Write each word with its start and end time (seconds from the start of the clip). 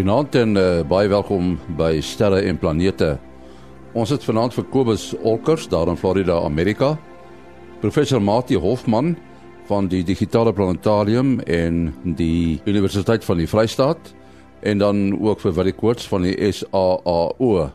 Goeienaand 0.00 0.34
en 0.40 0.56
uh, 0.56 0.62
baie 0.88 1.10
welkom 1.12 1.50
by 1.76 1.98
Sterre 2.00 2.38
en 2.48 2.56
Planete. 2.56 3.18
Ons 3.92 4.08
het 4.14 4.22
vanaand 4.24 4.54
vir 4.56 4.64
Kobus 4.72 5.02
Olkers 5.28 5.66
daar 5.68 5.90
in 5.92 5.98
Florida, 6.00 6.38
Amerika. 6.40 6.94
Professor 7.82 8.22
Mati 8.24 8.56
Hofman 8.56 9.10
van 9.68 9.90
die 9.92 10.00
Digitale 10.00 10.54
Planetarium 10.56 11.34
en 11.44 11.90
die 12.16 12.62
Universiteit 12.64 13.28
van 13.28 13.42
die 13.42 13.48
Vrystaat 13.50 14.14
en 14.64 14.80
dan 14.80 15.02
ook 15.20 15.44
vir 15.44 15.52
Willie 15.58 15.76
Koorts 15.76 16.08
van 16.08 16.24
die 16.24 16.48
SAAO. 16.48 17.68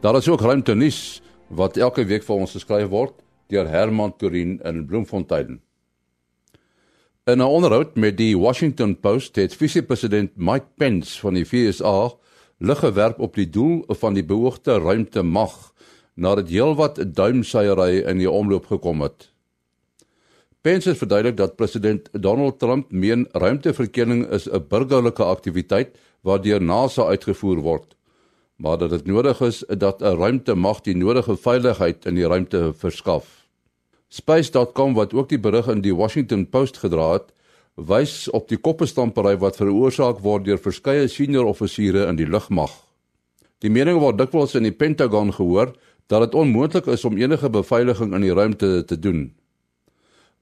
Daar 0.00 0.22
is 0.22 0.30
ook 0.32 0.40
ruimte 0.40 0.72
nuus 0.72 1.20
wat 1.52 1.76
elke 1.76 2.08
week 2.08 2.24
vir 2.24 2.46
ons 2.46 2.56
geskryf 2.56 2.88
word 2.88 3.20
deur 3.52 3.68
Herman 3.68 4.16
Turin 4.16 4.56
in 4.64 4.86
Bloemfontein. 4.88 5.60
In 7.24 7.38
'n 7.38 7.40
onderhoud 7.40 7.94
met 7.96 8.16
die 8.16 8.38
Washington 8.38 9.00
Post 9.00 9.36
het 9.36 9.54
visiepresident 9.56 10.30
Mike 10.36 10.66
Pence 10.76 11.20
van 11.20 11.34
die 11.34 11.46
VSA 11.48 12.12
lig 12.58 12.78
gewerp 12.78 13.18
op 13.18 13.34
die 13.34 13.48
doel 13.50 13.84
van 13.88 14.14
die 14.14 14.24
beoogde 14.24 14.78
ruimtemag 14.78 15.72
nadat 16.14 16.48
heelwat 16.48 17.14
duimsuiery 17.14 18.02
in 18.04 18.18
die 18.18 18.30
omloop 18.30 18.66
gekom 18.66 19.00
het. 19.00 19.32
Pence 20.60 20.88
het 20.88 20.98
verduidelik 20.98 21.36
dat 21.36 21.56
president 21.56 22.08
Donald 22.12 22.58
Trump 22.58 22.92
meen 22.92 23.28
ruimteverkenning 23.32 24.28
is 24.28 24.50
'n 24.50 24.64
burgerlike 24.68 25.24
aktiwiteit 25.24 25.96
waardeur 26.20 26.62
NASA 26.62 27.04
uitgevoer 27.04 27.56
word, 27.56 27.96
maar 28.56 28.78
dat 28.78 28.90
dit 28.90 29.06
nodig 29.06 29.40
is 29.40 29.64
dat 29.78 30.02
'n 30.02 30.16
ruimtemag 30.16 30.80
die 30.80 30.96
nodige 30.96 31.36
veiligheid 31.36 32.04
in 32.04 32.14
die 32.14 32.26
ruimte 32.26 32.72
verskaf. 32.76 33.43
Space.com 34.14 34.94
wat 34.94 35.14
ook 35.14 35.28
die 35.28 35.40
berig 35.42 35.66
in 35.72 35.80
die 35.82 35.94
Washington 35.94 36.44
Post 36.46 36.76
gedra 36.78 37.08
het, 37.16 37.32
wys 37.74 38.28
op 38.30 38.46
die 38.46 38.58
koppestampery 38.62 39.34
wat 39.42 39.58
veroorsaak 39.58 40.20
word 40.22 40.44
deur 40.46 40.60
verskeie 40.62 41.08
senior 41.10 41.48
offisiere 41.50 42.04
in 42.06 42.20
die 42.20 42.28
lugmag. 42.30 42.70
Die 43.58 43.72
mening 43.74 43.98
word 43.98 44.20
dikwels 44.20 44.54
in 44.54 44.68
die 44.68 44.74
Pentagon 44.74 45.32
gehoor 45.34 45.72
dat 46.06 46.22
dit 46.26 46.36
onmoontlik 46.38 46.86
is 46.94 47.04
om 47.08 47.18
enige 47.18 47.50
beveiliging 47.50 48.14
in 48.14 48.22
die 48.22 48.34
ruimte 48.34 48.84
te 48.86 48.98
doen. 48.98 49.32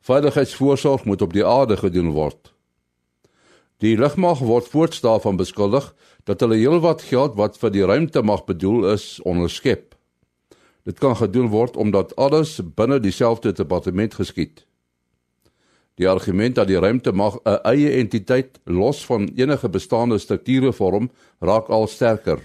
Veiligheidsvoorsorg 0.05 1.06
moet 1.09 1.23
op 1.23 1.33
die 1.33 1.47
aarde 1.47 1.78
gedoen 1.81 2.11
word. 2.12 2.53
Die 3.81 3.97
lugmag 3.97 4.43
word 4.45 4.69
van 4.69 5.37
beskuldig 5.37 5.95
dat 6.25 6.41
hulle 6.41 6.61
heelwat 6.61 7.03
geld 7.09 7.41
wat 7.41 7.56
vir 7.56 7.70
die 7.70 7.87
ruimte 7.87 8.23
mag 8.23 8.45
bedoel 8.45 8.93
is 8.93 9.20
onderskep. 9.25 9.92
Dit 10.83 10.98
kan 10.98 11.16
gedoen 11.16 11.48
word 11.48 11.77
omdat 11.77 12.16
alles 12.16 12.61
binne 12.75 13.00
dieselfde 13.00 13.52
departement 13.52 14.14
geskied. 14.14 14.64
Die 16.00 16.08
argument 16.08 16.55
dat 16.55 16.66
die 16.66 16.78
ruimte 16.78 17.12
mag 17.12 17.38
'n 17.44 17.61
eie 17.62 17.91
entiteit 17.91 18.61
los 18.64 19.05
van 19.05 19.28
enige 19.36 19.69
bestaande 19.69 20.19
strukture 20.19 20.72
vorm, 20.72 21.10
raak 21.38 21.69
al 21.69 21.86
sterker. 21.86 22.41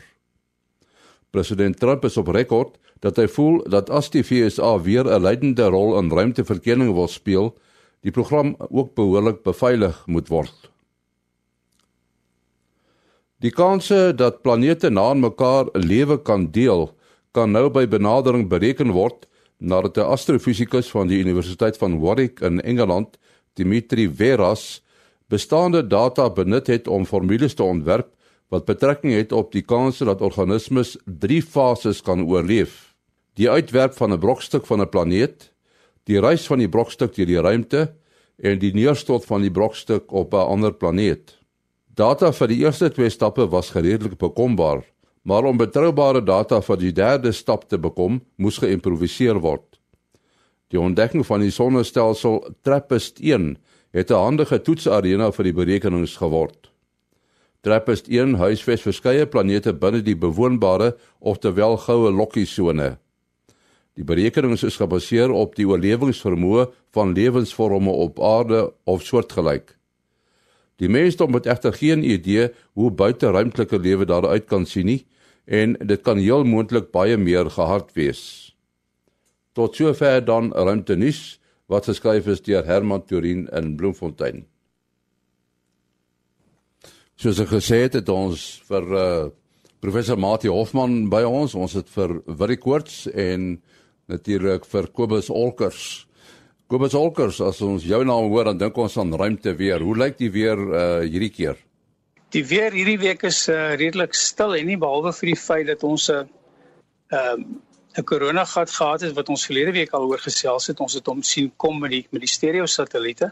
President 1.29 1.79
Trump 1.79 2.05
is 2.05 2.17
op 2.17 2.27
rekord 2.27 2.77
dat 2.99 3.17
hy 3.17 3.27
voel 3.27 3.63
dat 3.69 3.89
as 3.89 4.09
die 4.09 4.23
VSA 4.23 4.81
weer 4.81 5.05
'n 5.05 5.21
leidende 5.21 5.65
rol 5.69 5.97
in 5.99 6.11
ruimteverkenning 6.11 6.93
wil 6.93 7.07
speel, 7.07 7.57
die 8.01 8.11
program 8.11 8.55
ook 8.69 8.95
behoorlik 8.95 9.43
beveilig 9.43 10.03
moet 10.05 10.27
word. 10.27 10.71
Die 13.39 13.51
kanse 13.51 14.13
dat 14.15 14.41
planete 14.41 14.89
na 14.89 15.13
mekaar 15.13 15.65
lewe 15.73 16.21
kan 16.21 16.51
deel, 16.51 16.96
kan 17.37 17.53
nou 17.53 17.67
by 17.69 17.85
benadering 17.85 18.47
bereken 18.49 18.95
word 18.95 19.27
nadat 19.61 19.97
'n 19.97 20.09
astrofisikus 20.15 20.89
van 20.89 21.07
die 21.07 21.19
Universiteit 21.21 21.77
van 21.77 21.99
Warwick 21.99 22.41
in 22.41 22.61
Engeland, 22.61 23.17
Dimitri 23.53 24.09
Veras, 24.09 24.81
bestaande 25.29 25.87
data 25.87 26.29
benut 26.29 26.67
het 26.67 26.87
om 26.87 27.05
formules 27.05 27.53
te 27.53 27.63
ontwerp 27.63 28.09
wat 28.49 28.65
betrekking 28.65 29.13
het 29.13 29.31
op 29.31 29.51
die 29.51 29.61
kans 29.61 29.97
dat 29.97 30.21
organismes 30.21 30.97
drie 31.05 31.41
fases 31.41 32.01
kan 32.01 32.25
oorleef: 32.25 32.95
die 33.35 33.49
uitwerp 33.49 33.93
van 33.93 34.13
'n 34.13 34.19
brokstuk 34.19 34.65
van 34.65 34.81
'n 34.81 34.89
planeet, 34.89 35.53
die 36.05 36.19
reis 36.19 36.47
van 36.47 36.57
die 36.57 36.69
brokstuk 36.69 37.15
deur 37.15 37.25
die 37.25 37.41
ruimte 37.41 37.93
en 38.37 38.59
die 38.59 38.73
neerstort 38.73 39.25
van 39.25 39.41
die 39.41 39.51
brokstuk 39.51 40.11
op 40.11 40.33
'n 40.33 40.47
ander 40.53 40.73
planeet. 40.73 41.37
Data 41.93 42.31
vir 42.31 42.47
die 42.47 42.63
eerste 42.65 42.89
twee 42.89 43.09
stappe 43.09 43.47
was 43.49 43.73
redelik 43.73 44.17
bekombaar. 44.17 44.83
Maar 45.27 45.43
om 45.43 45.57
betroubare 45.59 46.21
data 46.23 46.61
vir 46.63 46.77
die 46.79 46.93
derde 46.95 47.33
stap 47.35 47.65
te 47.67 47.75
bekom, 47.75 48.21
moes 48.39 48.61
geïmproviseer 48.63 49.41
word. 49.43 49.65
Die 50.71 50.79
ontdekking 50.79 51.25
van 51.27 51.41
die 51.43 51.51
sonnestelsel 51.51 52.39
TRAPPIST-1 52.63 53.57
het 53.91 54.11
'n 54.11 54.23
handige 54.23 54.61
toetsarena 54.61 55.31
vir 55.31 55.43
die 55.43 55.53
berekenings 55.53 56.15
geword. 56.15 56.71
TRAPPIST-1 57.61 58.37
huisves 58.37 58.81
verskeie 58.81 59.25
planete 59.25 59.73
binne 59.73 60.01
die 60.01 60.15
bewoonbare 60.15 60.95
of 61.19 61.39
terwyl 61.39 61.77
goue 61.77 62.11
lokkiesone. 62.11 62.97
Die 63.95 64.03
berekenings 64.03 64.63
is 64.63 64.77
gebaseer 64.77 65.31
op 65.31 65.55
die 65.55 65.67
oorlewingsvermoë 65.67 66.71
van 66.91 67.13
lewensvorme 67.13 67.91
op 67.91 68.19
aarde 68.19 68.73
of 68.85 69.03
soortgelyk. 69.03 69.75
Die 70.77 70.89
mensdom 70.89 71.33
het 71.33 71.45
egter 71.45 71.73
geen 71.73 72.03
idee 72.03 72.49
hoe 72.73 72.91
buiteruimtelike 72.91 73.79
lewe 73.79 74.05
daaruit 74.05 74.45
kan 74.45 74.65
sien 74.65 74.85
nie 74.85 75.05
en 75.47 75.77
dit 75.79 76.03
kan 76.03 76.19
heel 76.19 76.43
moontlik 76.43 76.91
baie 76.91 77.17
meer 77.17 77.49
gehard 77.49 77.93
wees. 77.95 78.21
Tot 79.55 79.75
sover 79.75 80.19
dan 80.25 80.51
ruimte 80.53 80.95
nuus 80.99 81.39
wat 81.71 81.87
geskryf 81.87 82.27
is 82.27 82.43
deur 82.43 82.67
Herman 82.67 83.03
Turin 83.07 83.47
in 83.55 83.75
Bloemfontein. 83.79 84.45
Soos 87.17 87.39
ek 87.41 87.49
gesê 87.55 87.81
het, 87.87 87.95
het 87.97 88.09
ons 88.13 88.41
vir 88.67 88.91
uh, 88.93 89.05
professor 89.81 90.19
Mati 90.21 90.51
Hofman 90.51 91.07
by 91.09 91.23
ons, 91.25 91.55
ons 91.57 91.73
het 91.79 91.89
vir 91.95 92.19
Willie 92.27 92.59
Koorts 92.61 93.07
en 93.09 93.55
natuurlik 94.11 94.67
vir 94.69 94.91
Kobus 94.93 95.31
Olkers. 95.33 96.05
Kobus 96.69 96.93
Olkers, 96.99 97.39
as 97.41 97.63
ons 97.65 97.87
jou 97.87 98.03
naam 98.05 98.29
hoor, 98.29 98.51
dan 98.51 98.59
dink 98.59 98.77
ons 98.77 98.99
aan 99.01 99.15
ruimte 99.15 99.55
weer. 99.57 99.81
Hoe 99.83 99.95
lyk 99.97 100.19
die 100.19 100.29
weer 100.31 100.59
uh, 100.59 100.83
hierdie 101.07 101.33
keer? 101.33 101.66
Die 102.35 102.43
weer 102.43 102.73
hierdie 102.75 102.99
week 102.99 103.23
is 103.23 103.45
uh, 103.47 103.75
redelik 103.79 104.15
stil 104.17 104.57
en 104.57 104.67
nie 104.67 104.79
behalwe 104.79 105.13
vir 105.15 105.29
die 105.31 105.39
feit 105.39 105.67
dat 105.69 105.83
ons 105.87 106.09
'n 106.11 106.17
uh, 106.17 106.25
ehm, 107.15 107.43
'n 107.97 108.03
corona 108.03 108.43
gat 108.45 108.71
gehad 108.71 109.01
het 109.01 109.13
wat 109.15 109.29
ons 109.29 109.45
verlede 109.45 109.71
week 109.71 109.93
al 109.93 110.07
oor 110.09 110.19
gesels 110.19 110.67
het. 110.67 110.79
Ons 110.79 110.93
het 110.93 111.05
hom 111.07 111.23
sien 111.23 111.51
kom 111.57 111.79
met 111.79 111.91
die 111.91 112.07
met 112.11 112.21
die 112.21 112.33
stereo 112.35 112.65
satelliete 112.65 113.31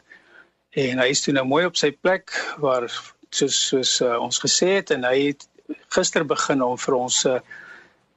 en 0.72 1.00
hy 1.00 1.10
is 1.10 1.22
toe 1.22 1.34
nou 1.34 1.46
mooi 1.46 1.66
op 1.66 1.76
sy 1.76 1.92
plek 1.92 2.32
waar 2.58 2.88
soos 3.30 3.68
soos 3.68 4.02
uh, 4.02 4.16
ons 4.20 4.40
gesê 4.40 4.76
het 4.80 4.92
en 4.92 5.04
hy 5.04 5.28
het 5.28 5.48
gister 5.96 6.26
begin 6.26 6.64
om 6.64 6.78
vir 6.78 6.96
ons 6.96 7.26
uh, 7.26 7.40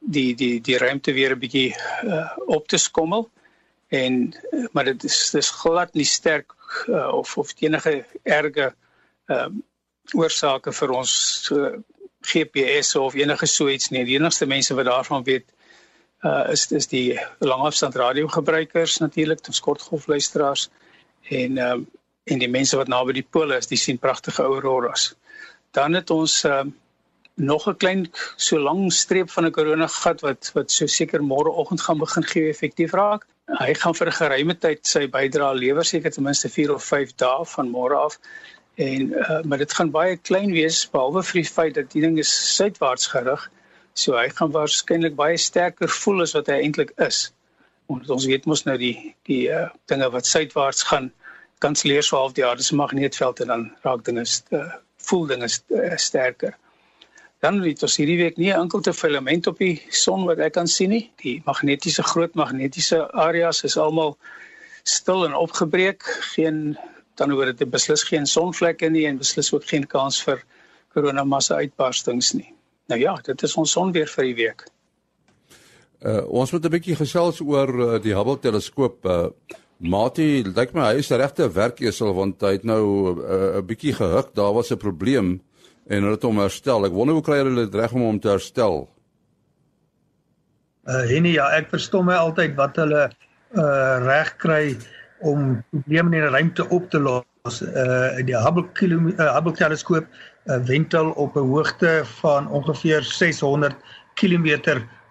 die 0.00 0.34
die 0.34 0.60
die 0.60 0.78
ruimte 0.78 1.12
weer 1.12 1.34
'n 1.34 1.43
bietjie 1.43 1.75
uh, 2.05 2.31
op 2.47 2.69
te 2.69 2.78
skommel 2.78 3.28
en 3.89 4.34
maar 4.72 4.84
dit 4.84 5.05
is 5.05 5.31
dis 5.31 5.50
glad 5.50 5.95
nie 5.95 6.05
sterk 6.06 6.55
uh, 6.89 7.09
of 7.15 7.37
of 7.39 7.55
enige 7.60 8.05
erge 8.22 8.75
uh, 9.27 9.49
oorsake 10.15 10.73
vir 10.73 10.91
ons 10.97 11.13
uh, 11.53 11.77
GPS 12.29 12.95
of 12.97 13.15
enige 13.15 13.47
so 13.47 13.69
iets 13.69 13.91
nie. 13.91 14.05
Die 14.05 14.17
enigste 14.19 14.47
mense 14.47 14.75
wat 14.75 14.89
daarvan 14.91 15.25
weet 15.25 15.47
uh 16.27 16.51
is 16.51 16.67
is 16.73 16.89
die 16.91 17.19
langafstand 17.39 17.95
radiogebruikers 17.95 18.99
natuurlik, 18.99 19.45
ons 19.47 19.61
kortgolfluisteraars 19.61 20.69
en 21.31 21.59
um 21.59 21.81
uh, 21.81 21.87
en 22.29 22.39
die 22.39 22.51
mense 22.53 22.77
wat 22.77 22.91
naby 22.93 23.15
die 23.17 23.25
pole 23.25 23.57
is, 23.57 23.71
die 23.71 23.79
sien 23.81 23.97
pragtige 23.99 24.43
auroras. 24.43 25.15
Dan 25.73 25.95
het 25.95 26.11
ons 26.11 26.43
um 26.45 26.53
uh, 26.53 26.73
nog 27.39 27.69
'n 27.69 27.77
klein 27.77 28.11
so 28.37 28.59
lang 28.59 28.93
streep 28.93 29.31
van 29.31 29.45
'n 29.45 29.51
korona 29.51 29.87
gat 29.87 30.21
wat 30.21 30.51
wat 30.55 30.71
so 30.71 30.87
seker 30.87 31.21
môreoggend 31.23 31.81
gaan 31.81 31.99
begin 31.99 32.25
gee 32.25 32.49
effektief 32.49 32.93
raak. 32.93 33.27
Hy 33.47 33.75
gaan 33.75 33.95
vir 33.95 34.07
'n 34.09 34.13
geruime 34.21 34.54
tyd 34.54 34.87
sy 34.87 35.07
bydrae 35.07 35.54
lewer 35.54 35.84
seker 35.84 36.11
ten 36.11 36.25
minste 36.25 36.49
4 36.49 36.75
of 36.75 36.84
5 36.84 37.15
dae 37.16 37.45
van 37.45 37.71
môre 37.71 37.97
af 37.97 38.19
en 38.78 39.13
uh, 39.13 39.41
maar 39.42 39.59
dit 39.59 39.72
gaan 39.75 39.91
baie 39.91 40.16
klein 40.16 40.53
wees 40.54 40.84
behalwe 40.92 41.25
vir 41.27 41.41
die 41.41 41.51
feit 41.51 41.75
dat 41.75 41.91
die 41.95 42.03
ding 42.04 42.19
is 42.22 42.30
suidwaarts 42.54 43.10
gerig. 43.10 43.48
So 43.98 44.15
hy 44.15 44.28
gaan 44.30 44.53
waarskynlik 44.54 45.16
baie 45.19 45.39
sterker 45.42 45.91
voel 45.91 46.22
as 46.22 46.34
wat 46.36 46.51
hy 46.53 46.60
eintlik 46.63 46.92
is. 47.03 47.33
Omdat 47.91 48.13
ons 48.15 48.27
weet 48.30 48.47
mos 48.47 48.63
nou 48.69 48.77
die 48.78 49.16
die 49.27 49.48
uh, 49.51 49.66
dinge 49.91 50.10
wat 50.15 50.30
suidwaarts 50.30 50.86
gaan 50.92 51.10
kanselleer 51.59 52.07
so 52.07 52.21
half 52.21 52.36
die 52.36 52.47
aarde 52.47 52.63
se 52.63 52.78
magneetveld 52.78 53.42
en 53.42 53.51
dan 53.53 53.65
raak 53.83 54.04
dinge 54.07 54.22
uh, 54.54 54.69
voel 55.09 55.27
dinge 55.27 55.48
uh, 55.51 55.97
sterker. 55.98 56.54
Dan 57.42 57.59
het 57.63 57.83
ons 57.83 57.97
hierdie 57.98 58.19
week 58.19 58.39
nie 58.39 58.53
'n 58.53 58.63
enkelte 58.66 58.92
filament 58.95 59.47
op 59.47 59.59
die 59.59 59.83
son 59.91 60.25
wat 60.30 60.39
ek 60.39 60.54
kan 60.54 60.71
sien 60.71 60.91
nie. 60.95 61.10
Die 61.22 61.42
magnetiese 61.47 62.03
groot 62.03 62.34
magnetiese 62.34 63.10
areas 63.13 63.65
is 63.65 63.77
almal 63.77 64.16
stil 64.83 65.27
en 65.27 65.34
opgebreek. 65.34 66.03
Geen 66.34 66.78
dan 67.18 67.32
oor 67.34 67.53
dit 67.53 67.70
beslis 67.70 68.04
geen 68.06 68.26
sonvlekke 68.26 68.91
nie 68.91 69.06
en 69.09 69.18
beslis 69.18 69.53
ook 69.53 69.66
geen 69.66 69.86
kans 69.86 70.22
vir 70.24 70.42
koronamassa 70.94 71.59
uitbarstings 71.59 72.32
nie. 72.38 72.53
Nou 72.88 73.00
ja, 73.00 73.16
dit 73.24 73.42
is 73.42 73.54
ons 73.60 73.72
son 73.76 73.92
weer 73.92 74.09
vir 74.09 74.30
die 74.30 74.36
week. 74.38 74.66
Uh 75.98 76.22
ons 76.30 76.53
moet 76.53 76.65
'n 76.65 76.70
bietjie 76.70 76.97
gesels 76.97 77.41
oor 77.41 77.68
uh, 77.68 77.98
die 78.03 78.15
Hubble 78.15 78.38
teleskoop. 78.38 79.04
Uh 79.04 79.28
Mati, 79.78 80.42
lyk 80.42 80.72
my 80.74 80.88
hy 80.91 80.98
is 80.98 81.10
regte 81.10 81.47
werkesel 81.54 82.10
want 82.15 82.42
hy 82.42 82.53
het 82.56 82.65
nou 82.65 83.15
'n 83.15 83.18
uh, 83.18 83.62
bietjie 83.62 83.94
gehuk. 83.94 84.34
Daar 84.34 84.54
was 84.54 84.70
'n 84.70 84.78
probleem 84.78 85.41
en 85.86 86.03
hulle 86.03 86.15
het 86.15 86.22
hom 86.22 86.38
herstel. 86.38 86.86
Ek 86.86 86.92
wonder 86.92 87.15
hoe 87.15 87.22
kry 87.22 87.38
hulle 87.38 87.66
dit 87.66 87.74
reg 87.74 87.92
om 87.92 88.03
hom 88.03 88.20
te 88.20 88.28
herstel? 88.28 88.88
Uh 90.86 91.04
Henny, 91.10 91.32
ja, 91.34 91.50
ek 91.50 91.70
verstom 91.70 92.06
my 92.06 92.15
altyd 92.15 92.54
wat 92.56 92.76
hulle 92.76 93.10
uh 93.56 93.97
reg 94.06 94.36
kry 94.36 94.76
om 95.20 95.65
probleme 95.70 96.16
in 96.16 96.22
die 96.22 96.30
ruimte 96.30 96.68
op 96.68 96.91
te 96.91 97.00
los. 97.00 97.62
Uh 97.62 98.18
die 98.26 98.36
Hubble 98.36 98.66
uh, 98.66 99.34
Hubble 99.34 99.53
teleskoop 99.53 100.06
uh, 100.47 100.56
wentel 100.68 101.10
op 101.10 101.36
'n 101.36 101.48
hoogte 101.48 102.03
van 102.20 102.48
ongeveer 102.48 103.03
600 103.03 103.76
km 104.15 104.47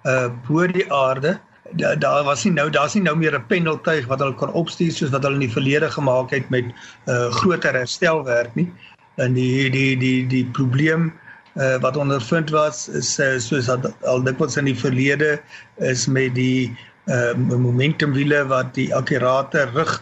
uh 0.04 0.30
bo 0.48 0.68
die 0.68 0.94
aarde. 0.94 1.39
Daar 1.71 2.00
da 2.00 2.24
was 2.24 2.44
nie 2.44 2.54
nou 2.54 2.69
daar's 2.69 2.94
nie 2.94 3.04
nou 3.04 3.15
meer 3.18 3.36
'n 3.36 3.45
pendeltuig 3.48 4.06
wat 4.07 4.19
hulle 4.19 4.36
kan 4.36 4.54
opstuur 4.54 4.92
soos 4.92 5.09
wat 5.09 5.24
hulle 5.24 5.39
in 5.39 5.48
die 5.48 5.56
verlede 5.56 5.92
gemaak 5.92 6.30
het 6.30 6.50
met 6.50 6.65
uh 7.06 7.31
groter 7.31 7.74
herstelwerk 7.74 8.56
nie. 8.56 8.71
En 9.15 9.33
die 9.33 9.69
die 9.69 9.98
die 9.98 10.27
die 10.27 10.45
probleem 10.45 11.13
uh 11.56 11.77
wat 11.81 11.98
ondervind 11.98 12.50
was 12.50 12.88
is 12.88 13.19
uh, 13.19 13.38
soos 13.38 13.65
dat 13.65 14.04
al 14.04 14.24
dikwels 14.24 14.57
in 14.57 14.65
die 14.65 14.77
verlede 14.77 15.42
is 15.75 16.07
met 16.07 16.36
die 16.36 16.77
uh 17.07 17.33
momentumwiele 17.36 18.45
wat 18.48 18.74
die 18.75 18.89
akkurate 18.95 19.69
rig 19.74 19.94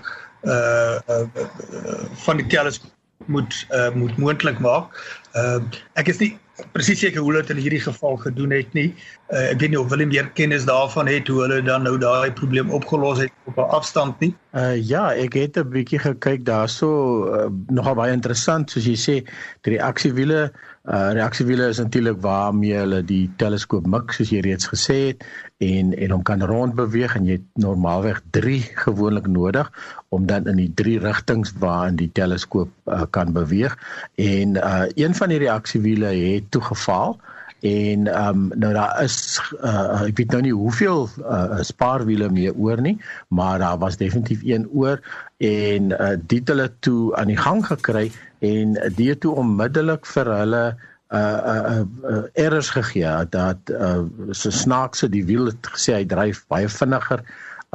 uh, 0.43 0.97
uh, 1.09 1.25
uh 1.25 2.05
van 2.25 2.37
die 2.41 2.47
teleskoop 2.47 2.91
moet 3.25 3.67
uh 3.71 3.91
moet 3.93 4.17
moontlik 4.17 4.59
maak. 4.59 4.89
Uh 5.33 5.59
ek 5.93 6.09
is 6.13 6.19
nie 6.19 6.33
presies 6.71 7.01
seker 7.03 7.19
hoe 7.19 7.31
hulle 7.31 7.41
dit 7.43 7.55
in 7.55 7.61
hierdie 7.65 7.81
geval 7.83 8.15
gedoen 8.21 8.53
het 8.55 8.71
nie. 8.77 8.87
Uh, 9.33 9.51
ek 9.51 9.59
weet 9.63 9.73
nie 9.73 9.79
of 9.79 9.89
Willem 9.91 10.11
meer 10.13 10.29
kennis 10.37 10.67
daarvan 10.67 11.09
het 11.11 11.27
hoe 11.31 11.41
hulle 11.43 11.59
dan 11.65 11.83
nou 11.87 11.97
daai 11.99 12.31
probleem 12.31 12.71
opgelos 12.75 13.19
het 13.23 13.33
op 13.49 13.57
'n 13.59 13.69
afstand 13.75 14.19
nie. 14.23 14.33
Uh 14.55 14.75
ja, 14.77 15.11
ek 15.13 15.33
het 15.33 15.57
'n 15.57 15.69
bietjie 15.69 15.99
gekyk 15.99 16.45
daarso 16.45 16.89
uh, 17.33 17.49
nogal 17.67 17.95
baie 17.95 18.13
interessant 18.13 18.71
soos 18.71 18.85
jy 18.85 18.95
sê, 18.95 19.15
die 19.61 19.75
reaksiewiele 19.77 20.51
uh 20.85 21.11
reaksiewiele 21.17 21.67
is 21.67 21.79
natuurlik 21.81 22.19
waarmee 22.21 22.75
hulle 22.77 23.01
die 23.03 23.23
teleskoop 23.41 23.87
mik 23.89 24.13
soos 24.13 24.29
jy 24.29 24.43
reeds 24.45 24.67
gesê 24.69 24.97
het 25.07 25.23
en 25.65 25.93
en 25.97 26.11
hom 26.13 26.21
kan 26.27 26.43
rondbeweeg 26.45 27.15
en 27.17 27.25
jy 27.25 27.39
het 27.39 27.47
normaalweg 27.63 28.21
3 28.37 28.59
gewoonlik 28.83 29.27
nodig 29.27 29.71
om 30.13 30.27
dan 30.29 30.45
in 30.51 30.61
die 30.61 30.71
drie 30.81 30.99
rigtings 31.01 31.55
waarin 31.59 31.97
die 31.97 32.11
teleskoop 32.13 32.69
uh, 32.85 33.01
kan 33.09 33.33
beweeg. 33.33 33.73
En 34.15 34.59
uh 34.61 34.85
een 34.93 35.15
van 35.15 35.33
die 35.33 35.41
reaksiewiele 35.41 36.13
het 36.13 36.51
toegeval 36.51 37.17
en 37.61 38.07
ehm 38.07 38.27
um, 38.27 38.51
nou 38.59 38.73
daar 38.73 39.03
is 39.03 39.39
uh, 39.63 40.01
ek 40.05 40.17
weet 40.17 40.31
nou 40.31 40.41
nie 40.41 40.53
hoeveel 40.53 41.07
uh, 41.23 41.61
spaarwiele 41.61 42.29
mee 42.29 42.51
oor 42.53 42.81
nie 42.81 42.97
maar 43.27 43.59
daar 43.59 43.77
was 43.77 43.97
definitief 43.97 44.43
een 44.43 44.67
oor 44.73 44.99
en 45.37 45.91
uh, 45.91 46.11
dit 46.19 46.47
hulle 46.47 46.69
toe 46.79 47.15
aan 47.15 47.31
die 47.31 47.39
gang 47.39 47.65
gekry 47.65 48.11
en 48.39 48.75
dit 48.95 49.19
toe 49.19 49.35
onmiddellik 49.35 50.05
vir 50.05 50.31
hulle 50.35 50.63
uh, 51.09 51.19
uh, 51.19 51.81
uh 52.03 52.21
errors 52.33 52.69
gegee 52.69 53.15
dat 53.29 53.71
uh 53.71 54.03
so 54.31 54.49
snaakse 54.49 55.09
die 55.09 55.25
wiel 55.25 55.45
het 55.45 55.73
gesê 55.73 55.99
hy 56.01 56.05
dryf 56.05 56.45
baie 56.51 56.69
vinniger 56.69 57.23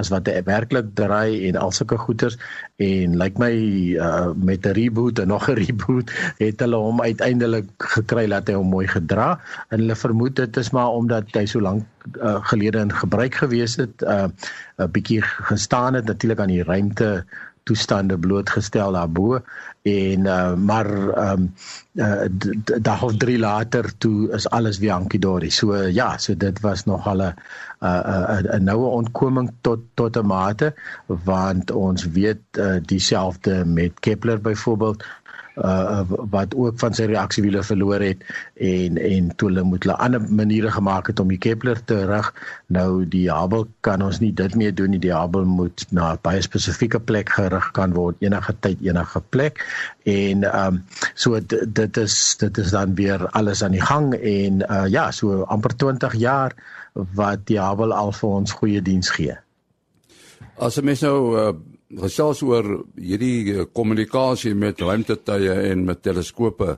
as 0.00 0.10
wat 0.12 0.28
hy 0.30 0.40
werklik 0.46 0.92
draai 0.98 1.48
en 1.48 1.58
al 1.60 1.74
sulke 1.76 1.98
goeters 2.00 2.38
en 2.80 3.16
lyk 3.20 3.36
like 3.36 3.42
my 3.42 3.52
uh, 4.06 4.32
met 4.34 4.66
'n 4.66 4.76
reboot 4.78 5.18
en 5.22 5.28
nog 5.34 5.48
'n 5.48 5.60
reboot 5.64 6.10
het 6.38 6.64
hulle 6.64 6.80
hom 6.86 7.02
uiteindelik 7.02 7.68
gekry 7.96 8.26
dat 8.32 8.48
hy 8.48 8.56
hom 8.58 8.72
mooi 8.72 8.86
gedra 8.86 9.28
en 9.68 9.78
hulle 9.78 9.96
vermoed 9.96 10.36
dit 10.36 10.56
is 10.56 10.72
maar 10.76 10.96
omdat 10.96 11.30
hy 11.36 11.46
so 11.46 11.60
lank 11.60 11.84
uh, 12.16 12.40
gelede 12.52 12.78
in 12.78 12.92
gebruik 12.92 13.34
gewees 13.44 13.76
het 13.76 14.02
uh, 14.02 14.28
'n 14.78 14.90
bietjie 14.90 15.22
gestaan 15.22 15.94
het 15.94 16.04
natuurlik 16.04 16.40
aan 16.40 16.56
die 16.56 16.64
ruimte 16.64 17.24
toestande 17.62 18.18
blootgestel 18.18 18.92
daarbo 18.92 19.40
en 19.82 20.26
uh, 20.26 20.54
maar 20.54 20.88
ehm 21.08 21.40
um, 21.40 21.54
uh, 21.94 22.26
dag 22.80 23.02
of 23.02 23.16
3 23.16 23.38
later 23.38 23.92
toe 23.98 24.32
is 24.32 24.48
alles 24.48 24.78
weer 24.78 24.92
hankie 24.92 25.20
dorie. 25.20 25.50
So 25.50 25.72
uh, 25.74 25.92
ja, 25.92 26.18
so 26.18 26.36
dit 26.36 26.60
was 26.60 26.84
nog 26.84 27.06
al 27.06 27.22
'n 27.22 27.34
'n 27.80 28.46
'n 28.56 28.64
noue 28.64 28.88
ontkoming 29.00 29.50
tot 29.60 29.80
tot 29.94 30.16
'n 30.16 30.26
mate 30.26 30.74
want 31.06 31.70
ons 31.70 32.04
weet 32.04 32.42
uh, 32.58 32.76
dieselfde 32.84 33.64
met 33.64 34.00
Kepler 34.00 34.40
byvoorbeeld 34.40 35.04
uh 35.56 36.02
wat 36.30 36.54
ook 36.54 36.78
van 36.78 36.94
sy 36.94 37.04
reaksiewiele 37.10 37.62
verloor 37.62 38.00
het 38.00 38.22
en 38.54 38.96
en 38.96 39.30
toe 39.36 39.48
hulle 39.48 39.62
moet 39.66 39.84
hulle 39.84 39.96
ander 39.96 40.22
maniere 40.22 40.70
gemaak 40.70 41.10
het 41.10 41.20
om 41.20 41.28
die 41.28 41.38
Kepler 41.38 41.84
te 41.84 42.04
rig. 42.06 42.32
Nou 42.66 43.08
die 43.08 43.26
Hubble 43.32 43.66
kan 43.80 44.02
ons 44.02 44.20
nie 44.20 44.32
dit 44.34 44.54
meer 44.54 44.74
doen 44.74 44.90
nie. 44.94 45.02
Die 45.02 45.14
Hubble 45.14 45.44
moet 45.44 45.84
na 45.90 46.12
'n 46.12 46.22
baie 46.22 46.42
spesifieke 46.42 47.00
plek 47.00 47.28
gerig 47.28 47.70
kan 47.76 47.92
word 47.92 48.16
enige 48.20 48.54
tyd 48.60 48.80
enige 48.80 49.20
plek. 49.28 49.64
En 50.04 50.44
um 50.64 50.84
so 51.14 51.40
dit 51.66 51.96
is 51.96 52.36
dit 52.36 52.58
is 52.58 52.70
dan 52.70 52.94
weer 52.94 53.28
alles 53.28 53.64
aan 53.64 53.76
die 53.76 53.86
gang 53.92 54.14
en 54.14 54.62
uh 54.70 54.86
ja, 54.88 55.10
so 55.10 55.42
amper 55.42 55.76
20 55.76 56.14
jaar 56.14 56.54
wat 56.92 57.46
die 57.46 57.60
Hubble 57.60 57.94
al 57.94 58.12
vir 58.12 58.30
ons 58.30 58.52
goeie 58.52 58.82
diens 58.82 59.10
gee. 59.10 59.36
As 60.58 60.78
'n 60.78 60.84
mens 60.84 61.00
nou 61.00 61.36
uh 61.36 61.52
gesels 61.98 62.42
oor 62.46 62.66
hierdie 62.98 63.54
eh, 63.54 63.66
kommunikasie 63.74 64.54
met 64.54 64.80
ruimtetuie 64.80 65.52
en 65.72 65.84
met 65.88 66.02
teleskope. 66.02 66.76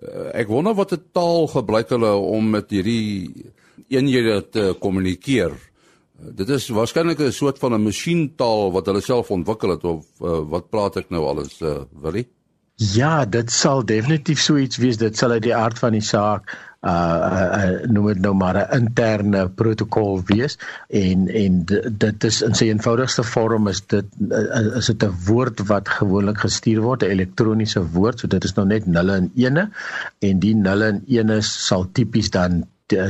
Uh, 0.00 0.30
ek 0.32 0.48
wonder 0.48 0.72
wat 0.74 0.92
'n 0.92 1.02
taal 1.12 1.46
gebruik 1.48 1.90
hulle 1.92 2.12
om 2.14 2.50
met 2.50 2.70
hierdie 2.70 3.52
eenhede 3.88 4.40
te 4.48 4.74
kommunikeer. 4.80 5.52
Uh, 5.52 6.32
dit 6.32 6.48
is 6.48 6.68
waarskynlik 6.68 7.20
'n 7.20 7.32
soort 7.32 7.58
van 7.58 7.74
'n 7.74 7.84
masjiintaal 7.84 8.72
wat 8.72 8.86
hulle 8.86 9.00
self 9.00 9.30
ontwikkel 9.30 9.70
het 9.70 9.84
of 9.84 10.06
uh, 10.20 10.40
wat 10.48 10.70
praat 10.70 10.96
ek 10.96 11.10
nou 11.10 11.26
alles 11.26 11.60
uh, 11.60 11.84
Willie? 11.92 12.28
Ja, 12.76 13.24
dit 13.26 13.52
sal 13.52 13.84
definitief 13.84 14.40
so 14.40 14.56
iets 14.56 14.76
wees. 14.76 14.96
Dit 14.96 15.16
sal 15.16 15.30
uit 15.30 15.42
die 15.42 15.54
aard 15.54 15.78
van 15.78 15.92
die 15.92 16.04
saak 16.04 16.48
uh, 16.80 16.90
uh, 16.90 17.88
noem 17.92 18.06
dit 18.14 18.22
nou 18.24 18.32
maar 18.34 18.56
'n 18.56 18.80
interne 18.80 19.48
protokol 19.48 20.22
wees 20.32 20.56
en 20.88 21.28
en 21.28 21.64
dit 22.04 22.24
is 22.24 22.42
in 22.42 22.54
sy 22.54 22.70
eenvoudigste 22.72 23.22
vorm 23.22 23.68
is 23.68 23.80
dit 23.86 24.06
uh, 24.30 24.76
is 24.80 24.86
dit 24.86 25.04
'n 25.04 25.14
woord 25.26 25.60
wat 25.68 25.88
gewoonlik 25.88 26.38
gestuur 26.46 26.80
word 26.80 27.02
'n 27.02 27.12
elektroniese 27.16 27.84
woord 27.92 28.20
so 28.20 28.26
dit 28.26 28.44
is 28.44 28.56
nou 28.56 28.66
net 28.66 28.86
nulle 28.86 29.16
en 29.16 29.30
ene 29.34 29.68
en 30.18 30.40
die 30.40 30.54
nulle 30.54 30.92
en 30.94 31.02
ene 31.06 31.40
sal 31.42 31.88
tipies 31.92 32.30
dan 32.30 32.64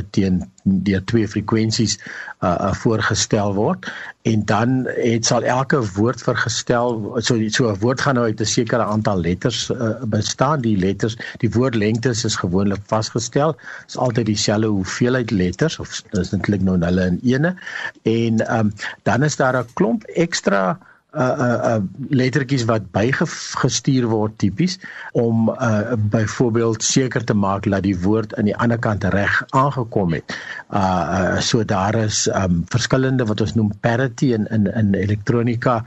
teen 0.09 0.41
deur 0.63 1.03
twee 1.09 1.27
frekwensies 1.27 1.97
uh, 1.97 2.49
uh 2.49 2.73
voorgestel 2.73 3.53
word. 3.53 3.87
En 4.21 4.45
dan 4.45 4.85
het 4.85 5.25
sal 5.25 5.43
elke 5.43 5.79
woord 5.95 6.21
vergestel 6.21 7.17
so 7.17 7.37
so 7.49 7.71
'n 7.71 7.79
woord 7.79 8.01
gaan 8.01 8.15
nou 8.15 8.25
uit 8.25 8.41
'n 8.41 8.45
sekere 8.45 8.83
aantal 8.83 9.21
letters 9.21 9.69
uh, 9.69 10.03
bestaan. 10.05 10.61
Die 10.61 10.77
letters 10.77 11.17
die 11.37 11.51
woordlengtes 11.51 12.25
is 12.25 12.35
gewoonlik 12.35 12.81
vasgestel. 12.85 13.55
Is 13.87 13.97
altyd 13.97 14.25
dieselfde 14.25 14.67
hoeveelheid 14.67 15.31
letters 15.31 15.79
of 15.79 16.01
is 16.11 16.33
eintlik 16.33 16.61
nou 16.61 16.77
hulle 16.79 17.05
in 17.05 17.19
ene. 17.23 17.55
En 18.03 18.57
um, 18.57 18.73
dan 19.03 19.23
is 19.23 19.35
daar 19.35 19.57
'n 19.57 19.73
klomp 19.73 20.03
ekstra 20.03 20.69
uh 20.69 20.90
uh, 21.13 21.75
uh 21.75 21.79
lettertjies 22.09 22.65
wat 22.69 22.87
bygestuur 22.95 24.07
word 24.11 24.37
tipies 24.41 24.77
om 25.17 25.49
uh 25.51 25.97
byvoorbeeld 26.13 26.83
seker 26.83 27.23
te 27.23 27.35
maak 27.35 27.67
dat 27.69 27.83
die 27.83 27.97
woord 27.97 28.35
aan 28.37 28.47
die 28.49 28.55
ander 28.55 28.79
kant 28.79 29.03
reg 29.03 29.41
aangekom 29.49 30.15
het. 30.17 30.35
Uh, 30.69 30.79
uh 30.79 31.39
so 31.39 31.63
daar 31.63 31.95
is 31.95 32.27
um 32.27 32.63
verskillende 32.71 33.27
wat 33.27 33.41
ons 33.41 33.55
noem 33.59 33.73
parity 33.81 34.31
in 34.37 34.47
in 34.51 34.67
in 34.71 34.93
elektronika 34.95 35.81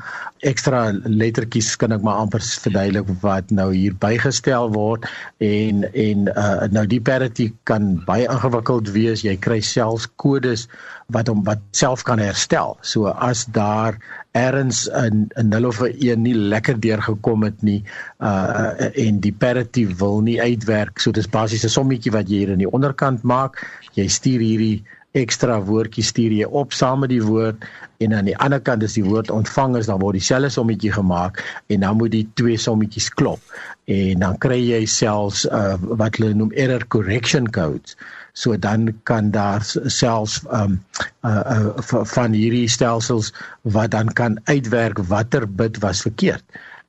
ekstra 0.44 0.90
lettertjies 1.04 1.76
kan 1.80 1.94
ek 1.96 2.02
maar 2.04 2.20
amper 2.20 2.42
verduidelik 2.44 3.08
wat 3.22 3.50
nou 3.50 3.70
hier 3.72 3.94
bygestel 4.00 4.68
word 4.74 5.06
en 5.40 5.86
en 5.92 6.28
uh 6.28 6.68
nou 6.72 6.84
die 6.86 7.00
parity 7.00 7.52
kan 7.64 7.94
baie 8.04 8.28
ingewikkeld 8.28 8.92
wees. 8.92 9.24
Jy 9.24 9.36
kry 9.40 9.60
selfs 9.64 10.08
kodes 10.20 10.68
wat 11.12 11.28
hom 11.28 11.44
wat 11.48 11.60
self 11.76 12.04
kan 12.04 12.20
herstel. 12.20 12.76
So 12.82 13.08
as 13.08 13.44
daar 13.52 13.98
erns 14.34 14.86
in 14.86 15.30
'n 15.38 15.48
0 15.48 15.66
of 15.66 15.80
'n 15.80 15.94
1 15.98 16.22
nie 16.22 16.34
lekker 16.34 16.80
deurgekom 16.80 17.42
het 17.42 17.62
nie 17.62 17.82
uh 18.18 18.72
en 19.06 19.20
die 19.20 19.32
parity 19.32 19.86
wil 19.86 20.20
nie 20.20 20.40
uitwerk. 20.42 20.98
So 20.98 21.10
dis 21.10 21.30
basies 21.30 21.64
'n 21.64 21.68
sommetjie 21.68 22.12
wat 22.12 22.28
jy 22.28 22.42
hier 22.42 22.50
in 22.50 22.58
die 22.58 22.70
onderkant 22.70 23.22
maak. 23.22 23.62
Jy 23.94 24.08
stuur 24.08 24.40
hierdie 24.40 24.82
ekstra 25.14 25.60
woordjie 25.62 26.02
stuur 26.02 26.32
jy 26.32 26.44
op 26.44 26.72
saam 26.72 27.04
met 27.04 27.12
die 27.14 27.22
woord 27.22 27.62
en 28.02 28.14
aan 28.14 28.24
die 28.24 28.36
ander 28.36 28.60
kant 28.60 28.82
is 28.82 28.96
die 28.98 29.04
woord 29.04 29.30
ontvang 29.30 29.76
is 29.76 29.86
dan 29.86 30.00
word 30.00 30.18
dieselfde 30.18 30.50
sommetjie 30.50 30.92
gemaak 30.92 31.38
en 31.66 31.80
dan 31.80 31.96
moet 31.96 32.10
die 32.10 32.26
twee 32.34 32.58
sommetjies 32.58 33.08
klop. 33.14 33.40
En 33.86 34.18
dan 34.18 34.38
kry 34.38 34.58
jy 34.58 34.82
selfs 34.86 35.46
uh 35.46 35.78
wat 35.78 36.18
hulle 36.18 36.34
noem 36.34 36.50
error 36.52 36.86
correction 36.88 37.50
codes 37.50 37.94
so 38.34 38.56
dan 38.58 38.90
kan 39.06 39.30
daar 39.30 39.62
selfs 39.86 40.42
um 40.50 40.78
uh, 41.22 41.42
uh 41.54 42.04
van 42.14 42.34
hierdie 42.34 42.68
stelsels 42.68 43.32
wat 43.62 43.90
dan 43.94 44.10
kan 44.12 44.38
uitwerk 44.44 44.98
watter 45.08 45.46
bit 45.46 45.78
was 45.78 46.02
verkeerd 46.02 46.44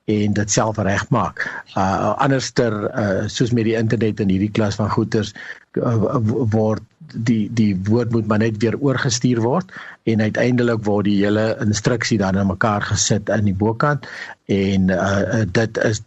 en 0.05 0.33
dit 0.37 0.51
self 0.51 0.77
regmaak. 0.77 1.45
Uh 1.77 2.13
anderster 2.21 2.73
uh 2.93 3.27
soos 3.29 3.53
met 3.53 3.69
die 3.69 3.77
internet 3.77 4.19
en 4.19 4.33
hierdie 4.33 4.51
klas 4.53 4.77
van 4.81 4.89
goeters 4.89 5.33
uh, 5.81 6.17
word 6.53 6.83
die 7.13 7.49
die 7.53 7.73
woord 7.87 8.11
moet 8.11 8.27
maar 8.27 8.41
net 8.41 8.57
weer 8.61 8.77
oorgestuur 8.79 9.41
word 9.41 9.71
en 10.03 10.21
uiteindelik 10.21 10.83
word 10.85 11.07
die 11.07 11.17
hele 11.23 11.45
instruksie 11.63 12.17
dan 12.21 12.37
in 12.37 12.47
mekaar 12.47 12.81
gesit 12.85 13.29
in 13.33 13.47
die 13.49 13.55
bokant 13.57 14.05
en 14.51 14.91
uh, 14.93 15.41
dit 15.57 15.77
is 15.77 16.01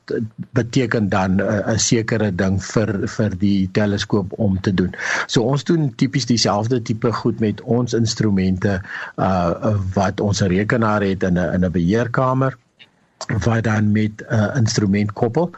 beteken 0.54 1.08
dan 1.08 1.38
'n 1.38 1.40
uh, 1.40 1.76
sekere 1.76 2.30
ding 2.34 2.60
vir 2.62 3.08
vir 3.16 3.38
die 3.38 3.68
teleskoop 3.72 4.32
om 4.38 4.60
te 4.60 4.74
doen. 4.74 4.94
So 5.26 5.42
ons 5.42 5.64
doen 5.64 5.94
tipies 5.94 6.26
dieselfde 6.26 6.82
tipe 6.82 7.12
goed 7.12 7.40
met 7.40 7.60
ons 7.60 7.94
instrumente 7.94 8.80
uh 9.16 9.74
wat 9.94 10.20
ons 10.20 10.40
rekenaar 10.40 11.02
het 11.02 11.22
in 11.22 11.38
'n 11.38 11.54
in 11.54 11.64
'n 11.64 11.72
beheerkamer 11.72 12.58
wat 13.44 13.64
dan 13.64 13.92
met 13.92 14.22
'n 14.22 14.34
uh, 14.34 14.56
instrument 14.56 15.12
koppel. 15.12 15.50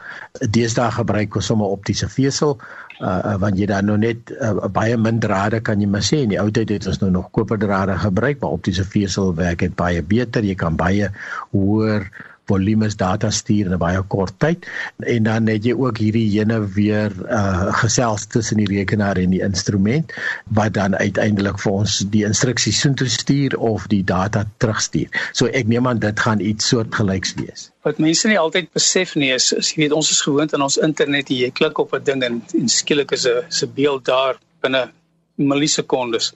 Deesdae 0.49 0.91
gebruik 0.91 1.35
ons 1.35 1.45
sommer 1.45 1.67
optiese 1.67 2.09
vesel 2.09 2.59
uh 3.01 3.35
want 3.41 3.57
jy 3.57 3.65
dan 3.65 3.87
nou 3.89 3.97
net 3.97 4.29
uh, 4.37 4.67
baie 4.69 4.97
min 4.97 5.19
drade 5.19 5.61
kan 5.65 5.81
jy 5.81 5.87
maar 5.89 6.05
sê 6.05 6.21
in 6.21 6.33
die 6.33 6.39
ou 6.41 6.51
tyd 6.53 6.69
het 6.69 6.85
ons 6.87 6.99
nou 7.01 7.09
nog 7.09 7.31
koperdrade 7.33 7.95
gebruik 7.97 8.41
maar 8.41 8.53
optiese 8.57 8.85
vesel 8.85 9.33
werk 9.35 9.63
dit 9.65 9.73
baie 9.75 10.03
beter 10.05 10.45
jy 10.45 10.55
kan 10.55 10.77
baie 10.77 11.09
hoër 11.49 12.05
volumes 12.51 12.97
data 12.99 13.31
stuur 13.31 13.69
in 13.69 13.75
'n 13.75 13.81
baie 13.81 14.01
kort 14.13 14.35
tyd 14.43 14.67
en 15.15 15.23
dan 15.29 15.47
het 15.51 15.65
jy 15.65 15.75
ook 15.77 16.01
hierdie 16.03 16.27
hene 16.35 16.59
weer 16.77 17.15
uh 17.39 17.73
gesels 17.81 18.27
tussen 18.35 18.61
die 18.61 18.69
rekenaar 18.69 19.17
en 19.17 19.33
die 19.35 19.41
instrument 19.45 20.13
wat 20.59 20.73
dan 20.77 20.95
uiteindelik 20.95 21.59
vir 21.63 21.71
ons 21.71 21.97
die 22.15 22.23
instruksies 22.27 22.81
soontoe 22.83 23.09
stuur 23.09 23.57
of 23.57 23.87
die 23.87 24.03
data 24.03 24.45
terugstuur. 24.57 25.09
So 25.33 25.47
ek 25.47 25.67
neem 25.67 25.87
aan 25.87 25.99
dit 25.99 26.19
gaan 26.19 26.39
iets 26.39 26.67
soortgelyks 26.67 27.35
wees. 27.39 27.69
Wat 27.87 27.97
mense 27.97 28.27
nie 28.27 28.39
altyd 28.39 28.71
besef 28.73 29.15
nie 29.15 29.31
is, 29.33 29.51
is 29.53 29.73
jy 29.73 29.83
weet 29.85 29.97
ons 29.97 30.11
is 30.11 30.21
gewoond 30.21 30.53
aan 30.53 30.67
ons 30.67 30.77
internet 30.77 31.29
jy 31.33 31.51
klik 31.51 31.79
op 31.79 31.93
'n 31.93 32.03
ding 32.03 32.23
en, 32.23 32.41
en 32.59 32.69
skielik 32.69 33.11
is 33.11 33.27
'n 33.27 33.43
'n 33.65 33.73
beeld 33.75 34.05
daar 34.05 34.39
binne 34.61 34.89
millisekondes 35.35 36.33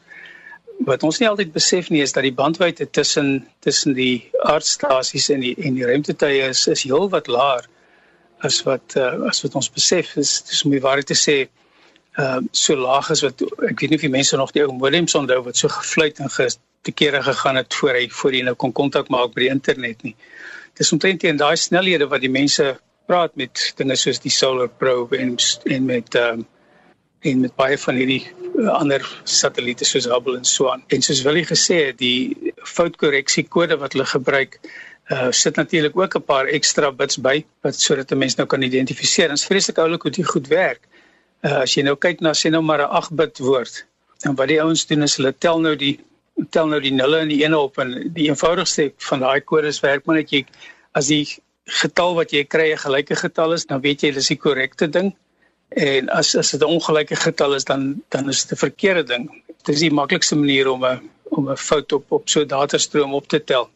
wat 0.85 1.03
ons 1.03 1.19
nie 1.19 1.29
altyd 1.29 1.53
besef 1.53 1.89
nie 1.89 2.01
is 2.03 2.13
dat 2.13 2.25
die 2.27 2.35
bandwydte 2.35 2.89
tussen 2.91 3.47
tussen 3.63 3.93
die 3.93 4.29
aardstasies 4.43 5.29
en 5.29 5.39
die 5.45 5.55
en 5.57 5.77
die 5.79 5.85
ruimtetuie 5.87 6.49
is 6.49 6.67
is 6.67 6.83
heelwat 6.83 7.27
laer 7.27 7.67
as 8.43 8.61
wat 8.67 8.97
uh, 8.97 9.27
as 9.29 9.41
wat 9.45 9.55
ons 9.55 9.71
besef 9.71 10.17
is 10.17 10.41
dis 10.49 10.63
om 10.65 10.75
die 10.75 10.83
waarheid 10.83 11.07
te 11.13 11.19
sê 11.19 11.37
uh 12.19 12.39
so 12.51 12.75
laag 12.79 13.09
is 13.15 13.23
wat 13.23 13.41
ek 13.69 13.79
weet 13.81 13.89
nie 13.89 13.99
of 13.99 14.07
die 14.07 14.15
mense 14.17 14.37
nog 14.37 14.53
die 14.55 14.63
ou 14.63 14.71
modems 14.71 15.15
onthou 15.15 15.41
wat 15.47 15.57
so 15.57 15.71
gefluit 15.71 16.19
en 16.19 16.31
te 16.85 16.91
kere 16.91 17.23
gegaan 17.23 17.55
het 17.55 17.73
voor 17.73 17.97
hy 17.97 18.07
voor 18.09 18.35
hy 18.37 18.41
nou 18.45 18.55
kon 18.61 18.73
kontak 18.79 19.09
maak 19.13 19.33
by 19.33 19.45
die 19.45 19.53
internet 19.53 20.03
nie. 20.05 20.13
Dis 20.77 20.91
omtrent 20.93 21.23
teen 21.23 21.39
daai 21.39 21.55
snelhede 21.57 22.07
wat 22.11 22.21
die 22.21 22.31
mense 22.31 22.75
praat 23.09 23.33
met 23.39 23.71
dinge 23.79 23.97
soos 23.97 24.21
die 24.21 24.33
solar 24.33 24.69
probe 24.69 25.17
en 25.17 25.35
en 25.77 25.87
met 25.89 26.19
ehm 26.19 26.43
um, 26.43 26.51
en 27.25 27.39
met 27.39 27.55
baie 27.55 27.77
van 27.77 27.97
hierdie 27.99 28.23
uh, 28.55 28.71
ander 28.75 29.05
satelliete 29.23 29.85
soos 29.85 30.07
Hubble 30.09 30.37
en 30.39 30.45
so 30.45 30.69
aan. 30.71 30.83
En 30.93 31.01
soos 31.05 31.23
Willie 31.25 31.45
gesê 31.45 31.77
het, 31.89 31.97
die 31.99 32.53
foutkorreksie 32.63 33.45
kode 33.55 33.77
wat 33.81 33.95
hulle 33.95 34.07
gebruik, 34.09 34.59
uh 35.13 35.29
sit 35.37 35.57
natuurlik 35.61 35.97
ook 35.97 36.15
'n 36.17 36.25
paar 36.25 36.47
ekstra 36.49 36.91
bits 36.91 37.19
by 37.21 37.45
wat 37.61 37.75
sodat 37.75 38.11
'n 38.11 38.17
mens 38.17 38.35
nou 38.35 38.47
kan 38.47 38.61
identifiseer. 38.61 39.27
Dit 39.29 39.37
is 39.37 39.45
vreeslik 39.45 39.77
oulik 39.77 40.01
hoe 40.01 40.11
dit 40.11 40.25
goed 40.25 40.47
werk. 40.47 40.81
Uh 41.43 41.61
as 41.61 41.75
jy 41.75 41.83
nou 41.83 41.95
kyk 41.95 42.21
na 42.21 42.33
sê 42.33 42.49
nou 42.49 42.61
maar 42.61 42.81
'n 42.81 42.89
8 42.89 43.15
bit 43.15 43.39
woord, 43.39 43.85
dan 44.23 44.35
wat 44.35 44.47
die 44.47 44.61
ouens 44.61 44.85
doen 44.85 45.03
is 45.03 45.15
hulle 45.15 45.33
tel 45.37 45.59
nou 45.59 45.75
die 45.75 45.99
tel 46.49 46.67
nou 46.67 46.79
die 46.81 46.91
nulle 46.91 47.19
en 47.19 47.27
die 47.27 47.43
ene 47.43 47.57
op 47.57 47.77
en 47.77 48.11
die 48.13 48.27
eenvoudigste 48.29 48.93
van 48.97 49.19
daai 49.19 49.41
kodes 49.41 49.79
werk 49.79 50.05
maar 50.05 50.15
net 50.15 50.31
jy 50.31 50.45
as 50.91 51.07
die 51.07 51.27
getal 51.65 52.15
wat 52.15 52.31
jy 52.31 52.43
kry 52.43 52.71
'n 52.71 52.77
gelyke 52.77 53.15
getal 53.15 53.53
is, 53.53 53.65
dan 53.65 53.81
weet 53.81 54.01
jy 54.01 54.11
dis 54.11 54.27
die 54.27 54.37
korrekte 54.37 54.87
ding 54.87 55.13
En 55.75 56.09
as 56.09 56.35
as 56.35 56.51
dit 56.51 56.61
'n 56.61 56.71
ongelyke 56.75 57.15
getal 57.15 57.53
is 57.53 57.63
dan 57.63 58.01
dan 58.09 58.29
is 58.29 58.45
dit 58.45 58.51
'n 58.51 58.63
verkeerde 58.65 59.03
ding. 59.03 59.43
Dit 59.63 59.75
is 59.75 59.79
die 59.79 59.91
maklikste 59.91 60.35
manier 60.35 60.69
om 60.71 60.85
'n 60.85 61.09
om 61.23 61.49
'n 61.49 61.57
fout 61.57 61.91
op 61.91 62.11
op 62.11 62.29
so 62.29 62.41
'n 62.41 62.47
datastroom 62.47 63.13
op 63.13 63.27
te 63.27 63.43
tel. 63.43 63.69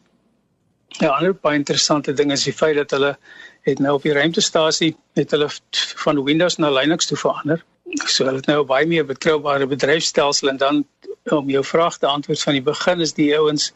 'n 1.00 1.06
ander 1.06 1.34
baie 1.34 1.58
interessante 1.58 2.13
ding 2.13 2.32
is 2.32 2.44
die 2.44 2.53
feit 2.53 2.75
dat 2.75 2.91
hulle 2.91 3.18
het 3.62 3.79
nou 3.79 3.94
op 3.94 4.01
die 4.01 4.13
ruimtestasie 4.13 4.96
het 5.13 5.32
hulle 5.32 5.50
van 5.96 6.24
Windows 6.24 6.56
na 6.56 6.70
Linux 6.72 7.06
toe 7.06 7.18
verander. 7.18 7.63
So 8.06 8.24
hulle 8.25 8.38
het 8.38 8.46
nou 8.46 8.63
baie 8.63 8.86
meer 8.86 9.06
betroubare 9.06 9.68
bedryfstelsel 9.68 10.50
en 10.50 10.58
dan 10.58 10.86
om 11.24 11.50
jou 11.50 11.63
vraag 11.65 11.98
te 11.98 12.06
antwoord 12.06 12.41
van 12.41 12.53
die 12.53 12.62
begin 12.62 13.00
is 13.00 13.13
die 13.13 13.38
ouens 13.38 13.74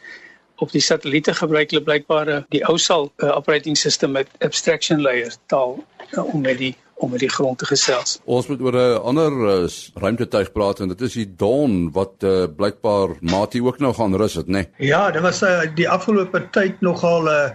op 0.56 0.72
die 0.72 0.82
satelliete 0.82 1.34
gebruik 1.34 1.72
hulle 1.72 1.84
blykbaar 1.84 2.46
die 2.50 2.64
ou 2.66 2.78
sal 2.78 3.12
uh, 3.18 3.36
operating 3.36 3.78
system 3.78 4.12
met 4.12 4.30
abstraction 4.40 5.02
layer 5.02 5.34
taal 5.46 5.84
uh, 6.12 6.34
om 6.34 6.42
met 6.42 6.58
die 6.58 6.76
om 7.04 7.12
met 7.12 7.24
die 7.24 7.32
grond 7.32 7.60
te 7.60 7.68
gesels. 7.70 8.18
Ons 8.26 8.48
moet 8.48 8.62
oor 8.62 8.78
'n 8.80 9.02
ander 9.12 9.32
uh, 9.52 9.70
ruimtetuig 10.06 10.52
praat 10.56 10.80
en 10.80 10.88
dit 10.94 11.02
is 11.02 11.14
die 11.20 11.30
Dawn 11.38 11.92
wat 11.92 12.24
uh, 12.24 12.48
blykbaar 12.58 13.18
Mati 13.22 13.62
ook 13.62 13.80
nou 13.80 13.94
gaan 13.94 14.16
rus 14.16 14.40
het, 14.40 14.48
né? 14.48 14.64
Nee? 14.64 14.88
Ja, 14.90 15.12
dit 15.12 15.22
was 15.22 15.44
uh, 15.44 15.62
die 15.76 15.90
afgelope 15.90 16.48
tyd 16.52 16.82
nogal 16.82 17.28
'n 17.28 17.28
uh, 17.28 17.50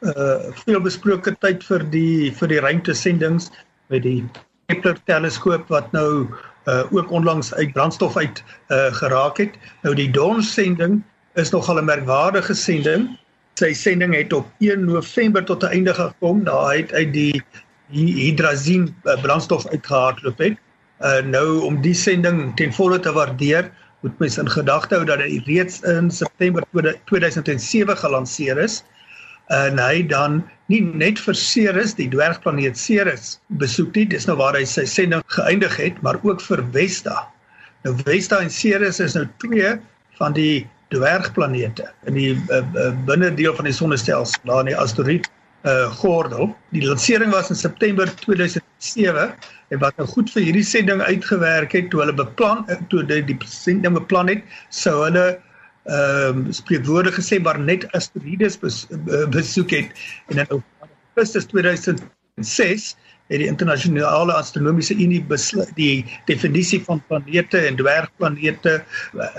uh, 0.00 0.52
veel 0.64 0.80
besproke 0.80 1.34
tyd 1.40 1.64
vir 1.64 1.84
die 1.92 2.30
vir 2.32 2.48
die 2.48 2.60
ruimtesendings 2.60 3.50
met 3.92 4.02
die 4.02 4.24
Kepler 4.70 4.98
teleskoop 5.10 5.68
wat 5.72 5.92
nou 5.92 6.28
uh, 6.68 6.84
ook 6.92 7.10
onlangs 7.10 7.54
uit 7.54 7.72
brandstof 7.72 8.16
uit 8.16 8.42
uh, 8.68 8.92
geraak 8.94 9.40
het. 9.42 9.56
Nou 9.82 9.94
die 9.94 10.10
Dawn 10.10 10.42
sending 10.42 11.02
is 11.34 11.50
nogal 11.50 11.80
'n 11.80 11.84
merkwaardige 11.84 12.54
sending. 12.54 13.08
Sy 13.58 13.72
sending 13.72 14.14
het 14.14 14.32
op 14.32 14.46
1 14.58 14.84
November 14.84 15.44
tot 15.44 15.62
'n 15.62 15.74
einde 15.74 15.94
gekom. 15.94 16.44
Daar 16.44 16.76
het 16.76 16.92
uit 16.92 17.12
die 17.12 17.42
hydrazine 17.92 18.90
uh, 19.04 19.16
brandstof 19.22 19.66
uitgehardloop 19.70 20.38
het. 20.38 20.58
Uh 21.00 21.20
nou 21.24 21.60
om 21.64 21.80
die 21.80 21.94
sending 21.96 22.50
ten 22.56 22.72
volle 22.76 23.00
te 23.00 23.12
waardeer, 23.12 23.70
moet 24.04 24.18
mens 24.18 24.38
in 24.38 24.48
gedagte 24.48 24.96
hou 24.96 25.04
dat 25.08 25.20
hy 25.24 25.40
reeds 25.46 25.80
in 25.88 26.10
September 26.12 26.64
2007 27.08 27.96
gelanseer 27.96 28.58
is. 28.60 28.80
En 29.50 29.80
hy 29.82 30.02
dan 30.06 30.42
nie 30.70 30.80
net 30.80 31.18
vir 31.18 31.34
Ceres, 31.34 31.96
die 31.98 32.08
dwergplaneet 32.08 32.78
Ceres 32.78 33.38
besoek 33.60 33.96
nie, 33.98 34.06
dis 34.12 34.28
nou 34.28 34.36
waar 34.38 34.54
hy 34.54 34.62
sy 34.68 34.84
sending 34.86 35.24
geëindig 35.34 35.74
het, 35.80 35.98
maar 36.06 36.20
ook 36.22 36.44
vir 36.44 36.62
Vesta. 36.76 37.24
Nou 37.84 37.96
Vesta 38.04 38.38
en 38.44 38.52
Ceres 38.52 39.00
is 39.02 39.16
nou 39.18 39.26
twee 39.42 39.74
van 40.20 40.36
die 40.36 40.68
dwergplanete 40.94 41.88
in 42.06 42.16
die 42.18 42.30
uh, 42.36 42.62
uh, 42.62 42.92
binnendeel 43.08 43.54
van 43.56 43.66
die 43.66 43.74
sonnestelsel, 43.74 44.42
daar 44.46 44.64
in 44.64 44.72
die 44.72 44.78
asteroïde 44.78 45.30
uh 45.68 45.90
gordel. 46.00 46.54
Die 46.72 46.82
lansering 46.86 47.32
was 47.32 47.50
in 47.50 47.56
September 47.56 48.08
2007 48.16 49.34
en 49.68 49.78
wat 49.78 49.96
nou 50.00 50.06
goed 50.08 50.30
vir 50.32 50.46
hierdie 50.48 50.64
sending 50.64 51.02
uitgewerk 51.04 51.74
het 51.76 51.90
toe 51.92 52.00
hulle 52.02 52.16
beplan 52.16 52.64
eh, 52.68 52.78
toe 52.88 53.04
die, 53.06 53.20
die 53.28 53.36
sending 53.46 53.94
beplan 53.98 54.32
het, 54.32 54.44
sou 54.70 54.96
hulle 55.04 55.26
ehm 55.90 56.46
uh, 56.46 56.52
spreekwoorde 56.52 57.12
gesê 57.16 57.38
maar 57.40 57.58
net 57.58 57.86
asteroïdes 57.96 58.58
bes, 58.60 58.82
uh, 58.92 59.24
besoek 59.32 59.72
het 59.72 60.02
en 60.28 60.42
in 60.42 60.50
Augustus 60.52 61.48
2006 61.48 62.90
het 63.30 63.40
die 63.40 63.48
internasionale 63.48 64.34
astronomiese 64.36 64.94
unie 64.94 65.22
besluit 65.24 65.72
die 65.78 66.04
definisie 66.28 66.82
van 66.84 67.00
planete 67.08 67.62
en 67.64 67.80
dwergplanete 67.80 68.82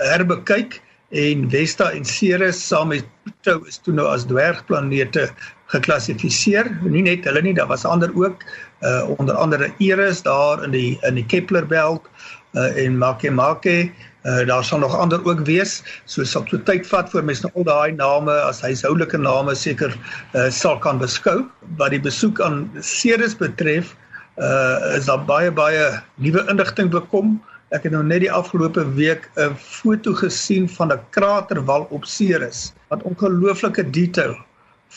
herbekyk 0.02 0.80
en 1.12 1.48
Vesta 1.50 1.90
en 1.92 2.04
Ceres 2.04 2.56
saam 2.68 2.88
met 2.88 3.04
Pluto 3.24 3.66
is 3.68 3.76
toe 3.84 3.92
nou 3.94 4.06
as 4.08 4.24
dwergplanete 4.28 5.28
geklassifiseer. 5.72 6.70
Nie 6.84 7.04
net 7.04 7.26
hulle 7.28 7.42
nie, 7.44 7.54
daar 7.56 7.68
was 7.70 7.84
ander 7.88 8.12
ook 8.16 8.44
uh 8.82 9.04
onder 9.18 9.36
andere 9.38 9.70
Eris 9.78 10.22
daar 10.26 10.64
in 10.64 10.72
die 10.72 10.98
in 11.06 11.20
die 11.20 11.26
Kepler 11.26 11.66
belt 11.66 12.08
uh 12.56 12.72
en 12.84 12.96
Makemake. 12.98 13.92
Uh 14.24 14.46
daar 14.48 14.64
sal 14.64 14.78
nog 14.78 14.96
ander 14.96 15.20
ook 15.28 15.44
wees. 15.46 15.82
So 16.04 16.24
sal 16.24 16.46
so 16.48 16.58
tyd 16.58 16.88
vat 16.88 17.10
voor 17.10 17.24
mense 17.24 17.44
nou 17.46 17.52
al 17.60 17.68
daai 17.68 17.92
name 17.92 18.32
as 18.48 18.64
huishoudelike 18.64 19.20
name 19.20 19.54
seker 19.54 19.92
uh 20.34 20.48
sal 20.50 20.78
kan 20.78 20.98
beskou. 20.98 21.44
Wat 21.76 21.92
die 21.92 22.00
besoek 22.00 22.40
aan 22.40 22.70
Ceres 22.80 23.36
betref, 23.36 23.94
uh 24.40 24.96
is 24.96 25.06
daar 25.12 25.24
baie 25.28 25.52
baie 25.52 26.02
nuwe 26.16 26.48
inligting 26.48 26.90
bekom. 26.90 27.36
Ek 27.72 27.86
het 27.86 27.94
nou 27.94 28.02
net 28.04 28.20
die 28.20 28.32
afgelope 28.32 28.82
week 28.98 29.30
'n 29.40 29.54
foto 29.56 30.12
gesien 30.12 30.68
van 30.68 30.92
'n 30.92 31.00
kraterwal 31.10 31.86
op 31.90 32.04
Ceres 32.04 32.72
wat 32.88 33.02
ongelooflike 33.02 33.90
detail 33.90 34.36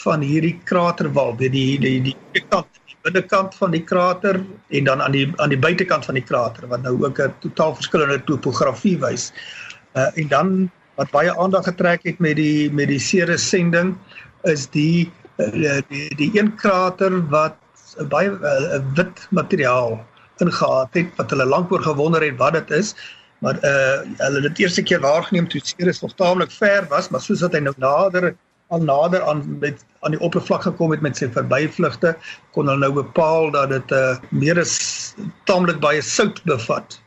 van 0.04 0.22
hierdie 0.22 0.60
kraterwal, 0.64 1.36
weet 1.40 1.52
die 1.52 1.80
die 1.80 2.02
die 2.02 2.16
die 2.34 2.44
kant, 2.50 2.68
die 2.88 2.98
binnekant 3.08 3.56
van 3.56 3.72
die 3.72 3.84
krater 3.84 4.42
en 4.70 4.84
dan 4.84 5.02
aan 5.02 5.12
die 5.12 5.32
aan 5.38 5.50
die 5.50 5.60
buitekant 5.60 6.06
van 6.06 6.20
die 6.20 6.24
krater 6.24 6.68
wat 6.68 6.82
nou 6.82 7.06
ook 7.06 7.20
'n 7.20 7.34
totaal 7.40 7.76
verskillende 7.76 8.24
topografie 8.24 8.98
wys. 9.00 9.32
Uh 9.96 10.12
en 10.16 10.28
dan 10.28 10.72
wat 10.96 11.12
baie 11.12 11.38
aandag 11.38 11.64
getrek 11.64 12.04
het 12.04 12.20
met 12.20 12.36
die 12.36 12.72
met 12.72 12.88
die 12.88 13.00
Ceres 13.00 13.50
sending 13.50 13.96
is 14.44 14.68
die 14.68 15.12
uh, 15.38 15.80
die 15.88 16.16
die 16.16 16.32
een 16.40 16.56
krater 16.56 17.22
wat 17.30 17.56
baie 18.10 18.30
uh, 18.32 18.84
wit 18.96 19.28
materiaal 19.32 20.06
ingehaat 20.44 20.98
het 20.98 21.14
wat 21.20 21.30
hulle 21.30 21.46
lank 21.46 21.72
oor 21.72 21.84
gewonder 21.84 22.24
het 22.24 22.38
wat 22.42 22.58
dit 22.60 22.74
is 22.80 22.96
maar 23.44 23.60
uh 23.62 24.02
hulle 24.24 24.48
het 24.48 24.60
eerste 24.60 24.84
keer 24.84 25.04
waargeneem 25.04 25.48
toe 25.48 25.62
Ceres 25.64 26.02
nog 26.02 26.16
taamlik 26.16 26.52
ver 26.52 26.88
was 26.90 27.10
maar 27.10 27.22
soos 27.22 27.46
wat 27.46 27.54
hy 27.54 27.64
nou 27.68 27.76
nader 27.78 28.34
al 28.74 28.82
nader 28.82 29.22
aan 29.22 29.44
met 29.60 29.86
aan 30.02 30.16
die 30.16 30.22
oppervlak 30.26 30.66
gekom 30.66 30.92
het 30.92 31.02
met 31.06 31.18
sy 31.18 31.30
verbyvlugte 31.32 32.16
kon 32.58 32.68
hulle 32.68 32.88
nou 32.88 32.94
bepaal 33.04 33.52
dat 33.56 33.74
dit 33.78 33.98
uh 33.98 34.16
meer 34.30 34.60
as 34.62 34.78
taamlik 35.50 35.82
baie 35.84 36.02
sout 36.02 36.44
bevat 36.50 37.00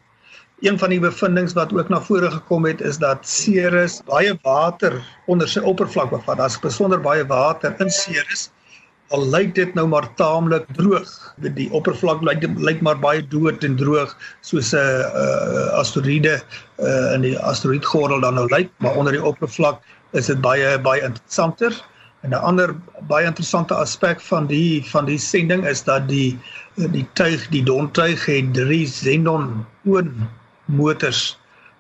Een 0.59 0.79
van 0.79 0.91
die 0.91 0.99
bevindinge 0.99 1.55
wat 1.55 1.73
ook 1.73 1.89
na 1.89 2.01
vore 2.03 2.31
gekom 2.31 2.65
het 2.67 2.81
is 2.81 2.97
dat 2.99 3.27
Ceres 3.27 4.01
baie 4.09 4.33
water 4.43 4.97
onder 5.31 5.47
sy 5.49 5.61
oppervlak 5.63 6.11
bevat. 6.11 6.41
Daar's 6.41 6.59
besonder 6.59 6.99
baie 7.01 7.27
water 7.27 7.77
in 7.79 7.91
Ceres. 7.95 8.49
Al 9.09 9.25
lyk 9.33 9.55
dit 9.57 9.75
nou 9.75 9.87
maar 9.89 10.09
taamlik 10.21 10.67
droog. 10.77 11.11
Die 11.57 11.69
oppervlak 11.73 12.23
lyk 12.27 12.45
lyk 12.61 12.83
maar 12.85 12.99
baie 13.01 13.23
dood 13.25 13.65
en 13.65 13.77
droog 13.81 14.13
soos 14.41 14.73
'n 14.73 14.79
uh, 14.79 15.69
asteroïde 15.81 16.35
uh, 16.37 17.15
in 17.15 17.25
die 17.25 17.39
asteroïdgordel 17.39 18.21
dan 18.21 18.35
nou 18.35 18.47
lyk, 18.53 18.69
maar 18.79 18.97
onder 18.97 19.13
die 19.13 19.25
oppervlak 19.25 19.81
is 20.13 20.27
dit 20.27 20.41
baie 20.41 20.79
baie 20.79 21.03
interessanter. 21.03 21.73
En 22.21 22.31
'n 22.31 22.43
ander 22.51 22.75
baie 23.09 23.27
interessante 23.27 23.75
aspek 23.75 24.21
van 24.21 24.47
die 24.47 24.85
van 24.91 25.05
die 25.05 25.19
sending 25.19 25.67
is 25.67 25.85
dat 25.85 26.09
die 26.09 26.39
die 26.75 27.07
tuig, 27.13 27.49
die 27.49 27.63
dontuig 27.63 28.27
het 28.27 28.55
drie 28.55 28.85
xenon 28.87 29.67
oon 29.85 30.29
motors 30.65 31.39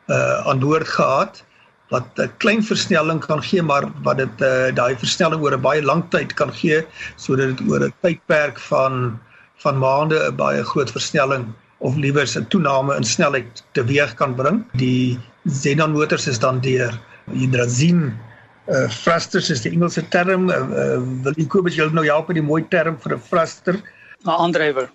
uh 0.08 0.48
aan 0.48 0.58
boord 0.58 0.88
gehad 0.88 1.44
wat 1.90 2.06
'n 2.16 2.30
klein 2.38 2.62
versnelling 2.62 3.20
kan 3.20 3.42
gee 3.42 3.62
maar 3.62 3.84
wat 4.02 4.18
dit 4.18 4.40
uh 4.40 4.68
daai 4.74 4.96
versnelling 4.96 5.40
oor 5.42 5.56
'n 5.56 5.66
baie 5.68 5.82
lang 5.82 6.02
tyd 6.10 6.34
kan 6.34 6.52
gee 6.52 6.84
sodat 7.16 7.56
dit 7.56 7.68
oor 7.68 7.80
'n 7.84 7.94
tydperk 8.02 8.58
van 8.70 9.18
van 9.64 9.78
maande 9.78 10.18
'n 10.28 10.36
baie 10.36 10.62
groot 10.64 10.90
versnelling 10.90 11.46
of 11.78 11.96
liewer 11.96 12.26
'n 12.26 12.46
toename 12.48 12.96
in 12.96 13.04
snelheid 13.04 13.64
teweeg 13.72 14.14
kan 14.14 14.34
bring. 14.34 14.64
Die 14.72 15.18
xenon 15.46 15.92
motors 15.92 16.26
is 16.26 16.38
dan 16.38 16.60
deur 16.60 16.92
hydrazine 17.32 18.12
uh 18.68 18.88
thrusters 18.88 19.50
is 19.50 19.62
die 19.62 19.72
Engelse 19.72 20.08
term. 20.08 20.50
Uh, 20.50 20.56
uh 20.56 21.00
wil 21.22 21.32
jy 21.36 21.46
Kobus 21.46 21.76
jy 21.76 21.88
nou 21.92 22.04
help 22.04 22.28
met 22.28 22.36
die 22.36 22.44
mooi 22.44 22.62
term 22.68 22.98
vir 23.00 23.16
'n 23.16 23.22
thruster? 23.30 23.76
'n 24.24 24.30
aandrywer. 24.30 24.90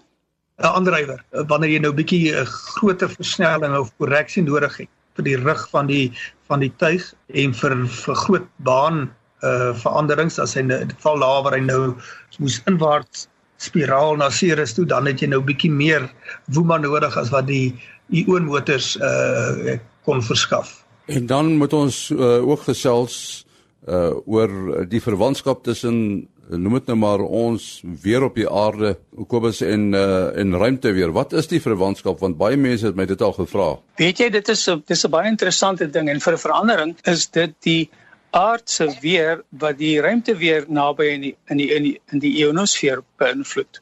'n 0.59 0.65
aandrywer 0.65 1.23
wanneer 1.47 1.69
jy 1.69 1.79
nou 1.79 1.93
bietjie 1.93 2.35
'n 2.35 2.45
groter 2.45 3.09
versnelling 3.09 3.77
of 3.77 3.89
korreksie 3.97 4.43
nodig 4.43 4.77
het 4.77 4.89
vir 5.17 5.27
die 5.29 5.37
rug 5.41 5.67
van 5.71 5.89
die 5.91 6.05
van 6.51 6.63
die 6.63 6.71
tuig 6.81 7.13
en 7.33 7.53
vir 7.53 7.75
vir 7.87 8.15
groot 8.25 8.49
baan 8.67 9.05
uh 9.43 9.73
veranderings 9.75 10.39
as 10.39 10.55
hy 10.55 10.63
nou 10.67 10.79
val 11.03 11.19
daar 11.19 11.43
waar 11.45 11.57
hy 11.57 11.63
nou 11.65 11.95
moes 12.39 12.61
inwaarts 12.69 13.27
spiraal 13.63 14.17
na 14.19 14.29
Ceres 14.31 14.75
toe 14.75 14.85
dan 14.85 15.07
het 15.07 15.21
jy 15.23 15.29
nou 15.31 15.41
bietjie 15.43 15.71
meer 15.71 16.07
woema 16.55 16.77
nodig 16.81 17.17
as 17.19 17.31
wat 17.33 17.47
die 17.51 17.73
ion 18.11 18.47
motors 18.49 18.95
uh 18.99 19.79
kon 20.03 20.19
verskaf. 20.19 20.81
En 21.07 21.25
dan 21.27 21.53
moet 21.55 21.73
ons 21.73 22.09
uh, 22.11 22.43
ook 22.43 22.65
gesels 22.67 23.45
uh 23.87 24.11
oor 24.27 24.51
die 24.91 25.01
verwantskap 25.03 25.63
tussen 25.63 26.27
noem 26.49 26.73
dit 26.73 26.89
nou 26.91 26.97
maar 26.99 27.21
ons 27.23 27.65
weer 28.03 28.23
op 28.23 28.35
die 28.35 28.47
aarde 28.49 28.97
Kobus 29.27 29.61
en 29.63 29.93
uh, 29.95 30.37
en 30.39 30.57
ruimte 30.57 30.91
weer. 30.91 31.11
Wat 31.15 31.33
is 31.33 31.47
die 31.47 31.61
verwantskap 31.61 32.19
want 32.19 32.37
baie 32.37 32.57
mense 32.57 32.89
het 32.89 32.95
my 32.99 33.05
dit 33.07 33.21
al 33.21 33.33
gevra. 33.37 33.69
Weet 33.99 34.19
jy 34.19 34.29
dit 34.33 34.49
is 34.49 34.67
'n 34.69 34.83
dis 34.87 35.05
'n 35.05 35.11
baie 35.11 35.29
interessante 35.29 35.87
ding 35.87 36.09
en 36.09 36.19
vir 36.19 36.33
'n 36.33 36.43
verandering 36.45 36.95
is 37.03 37.27
dit 37.27 37.53
die 37.61 37.89
aardse 38.31 38.89
weer 39.01 39.43
wat 39.49 39.77
die 39.77 40.01
ruimte 40.01 40.35
weer 40.35 40.65
naby 40.67 41.07
in 41.13 41.21
die 41.21 41.35
in 41.47 41.57
die 41.57 41.71
in 41.75 41.83
die, 41.83 42.01
in 42.11 42.19
die 42.19 42.33
ionosfeer 42.43 43.03
beïnvloed. 43.17 43.81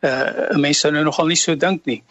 Uh 0.00 0.56
mense 0.56 0.80
sou 0.80 0.92
nou 0.92 1.04
nogal 1.04 1.26
nie 1.26 1.36
so 1.36 1.54
dink 1.54 1.84
nie. 1.86 2.02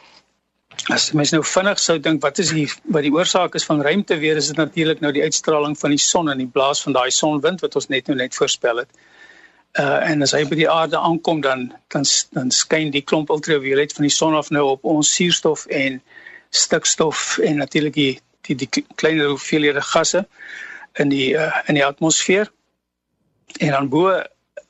As 0.89 1.11
mense 1.11 1.35
nou 1.35 1.43
vinnig 1.43 1.79
sou 1.79 1.97
dink 1.99 2.21
wat 2.21 2.39
is 2.39 2.49
die 2.49 2.67
wat 2.83 3.01
die 3.01 3.11
oorsaak 3.11 3.55
is 3.55 3.65
van 3.65 3.81
ruimte 3.81 4.19
weer 4.19 4.37
is 4.37 4.47
dit 4.47 4.57
natuurlik 4.57 5.01
nou 5.01 5.11
die 5.11 5.23
uitstraling 5.23 5.77
van 5.77 5.89
die 5.89 5.99
son 5.99 6.29
en 6.29 6.37
die 6.37 6.47
blaas 6.47 6.81
van 6.81 6.93
daai 6.93 7.11
sonwind 7.11 7.61
wat 7.61 7.75
ons 7.75 7.87
net 7.87 8.07
nou 8.07 8.17
net 8.17 8.35
voorspel 8.35 8.77
het 8.77 8.89
uh 8.89 9.20
en 9.79 10.21
as 10.21 10.33
hy 10.35 10.41
by 10.47 10.55
die 10.59 10.69
aarde 10.69 10.97
aankom 10.99 11.41
dan 11.41 11.69
dan 11.93 12.03
dan 12.35 12.51
skyn 12.51 12.91
die 12.91 13.01
klomp 13.01 13.29
ultraviolet 13.29 13.93
van 13.93 14.03
die 14.03 14.13
son 14.13 14.35
af 14.35 14.49
nou 14.49 14.65
op 14.73 14.83
ons 14.83 15.13
suurstof 15.15 15.65
en 15.65 16.01
stikstof 16.49 17.37
en 17.37 17.57
natuurlik 17.57 17.93
die 17.93 18.19
die 18.47 18.55
die 18.55 18.85
kleiner 18.95 19.31
hoeveelhede 19.31 19.81
gasse 19.81 20.25
in 20.99 21.09
die 21.09 21.33
uh, 21.33 21.51
in 21.67 21.79
die 21.79 21.85
atmosfeer 21.85 22.51
en 23.59 23.71
dan 23.71 23.89
bo 23.89 24.21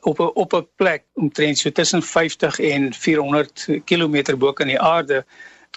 op 0.02 0.20
'n 0.20 0.32
op 0.34 0.54
'n 0.54 0.68
plek 0.76 1.04
omtrent 1.14 1.58
so 1.58 1.72
tussen 1.72 2.04
50 2.04 2.60
en 2.60 2.94
400 2.94 3.68
km 3.86 4.38
bo 4.38 4.54
kan 4.54 4.68
die 4.68 4.80
aarde 4.80 5.26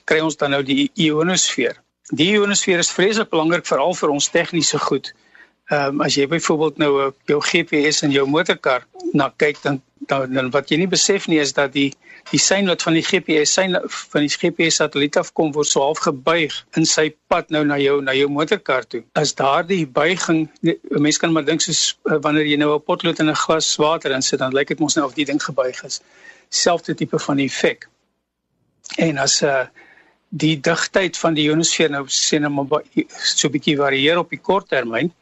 kry 0.04 0.18
ons 0.20 0.36
dan 0.36 0.50
nou 0.50 0.62
die 0.62 0.90
ionosfeer. 0.94 1.76
Die 2.12 2.32
ionosfeer 2.32 2.78
is 2.78 2.90
vreeslik 2.90 3.30
belangrik 3.30 3.66
veral 3.66 3.94
vir 3.94 4.08
ons 4.08 4.28
tegniese 4.28 4.78
goed. 4.78 5.14
Ehm 5.72 5.94
um, 5.94 6.00
as 6.04 6.14
jy 6.18 6.26
byvoorbeeld 6.28 6.76
nou 6.76 6.92
uh, 7.00 7.10
jou 7.24 7.40
GPS 7.40 8.02
in 8.04 8.10
jou 8.12 8.26
motorkar 8.28 8.82
na 9.16 9.30
kyk 9.36 9.62
dan, 9.62 9.78
dan 10.10 10.34
dan 10.36 10.50
wat 10.52 10.68
jy 10.68 10.76
nie 10.76 10.88
besef 10.92 11.24
nie 11.32 11.38
is 11.40 11.54
dat 11.56 11.72
die 11.72 11.94
die 12.30 12.40
sein 12.40 12.68
wat 12.68 12.82
van 12.84 12.92
die 12.98 13.04
GPS 13.04 13.54
sein 13.56 13.78
van 13.88 14.26
die 14.26 14.32
GPS 14.32 14.76
satelliet 14.82 15.16
afkom 15.16 15.54
word 15.56 15.70
so 15.70 15.80
half 15.80 16.02
gebuig 16.04 16.58
in 16.76 16.84
sy 16.84 17.06
pad 17.32 17.48
nou 17.48 17.64
na 17.64 17.78
jou 17.80 17.96
na 18.04 18.12
jou 18.12 18.28
motorkar 18.28 18.84
toe. 18.84 19.02
As 19.16 19.32
daardie 19.40 19.86
buiging 19.86 20.50
'n 20.60 20.76
mens 21.00 21.18
kan 21.18 21.32
maar 21.32 21.48
dink 21.48 21.64
soos 21.64 21.96
uh, 22.04 22.20
wanneer 22.20 22.44
jy 22.44 22.60
nou 22.60 22.74
'n 22.74 22.84
potlood 22.84 23.24
in 23.24 23.30
'n 23.30 23.42
glas 23.46 23.76
water 23.76 24.12
insit 24.12 24.44
dan 24.44 24.52
lyk 24.52 24.68
dit 24.68 24.78
mos 24.78 24.96
nou 24.96 25.06
of 25.06 25.14
die 25.14 25.24
ding 25.24 25.42
gebuig 25.42 25.82
is. 25.84 26.00
Selfde 26.50 26.94
tipe 26.94 27.18
van 27.18 27.38
effek. 27.38 27.88
En 28.98 29.16
as 29.16 29.40
'n 29.40 29.46
uh, 29.46 29.66
die 30.28 30.60
digtheid 30.60 31.16
van 31.16 31.34
die 31.34 31.48
ionosfeer 31.48 31.90
nou 31.90 32.04
sien 32.06 32.42
nou 32.42 32.52
maar 32.52 32.82
so 33.08 33.48
'n 33.48 33.52
bietjie 33.52 33.76
varieer 33.76 34.18
op 34.18 34.28
die 34.30 34.40
kort 34.40 34.68
termyn 34.68 35.14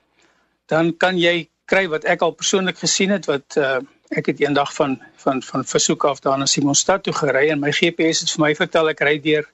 dan 0.73 0.93
kan 0.97 1.19
jy 1.21 1.49
kry 1.69 1.87
wat 1.93 2.07
ek 2.09 2.25
al 2.25 2.33
persoonlik 2.37 2.79
gesien 2.81 3.13
het 3.15 3.29
wat 3.31 3.59
uh, 3.61 3.79
ek 4.13 4.33
het 4.33 4.41
eendag 4.45 4.73
van 4.77 4.97
van 5.25 5.43
van 5.49 5.65
versoek 5.75 6.05
af 6.11 6.21
daar 6.25 6.39
na 6.41 6.47
Simonstad 6.47 7.05
toe 7.07 7.15
gery 7.17 7.49
en 7.53 7.61
my 7.61 7.73
GPS 7.73 8.25
het 8.25 8.33
vir 8.35 8.45
my 8.47 8.53
vertel 8.59 8.91
ek 8.93 9.05
ry 9.09 9.15
deur 9.27 9.47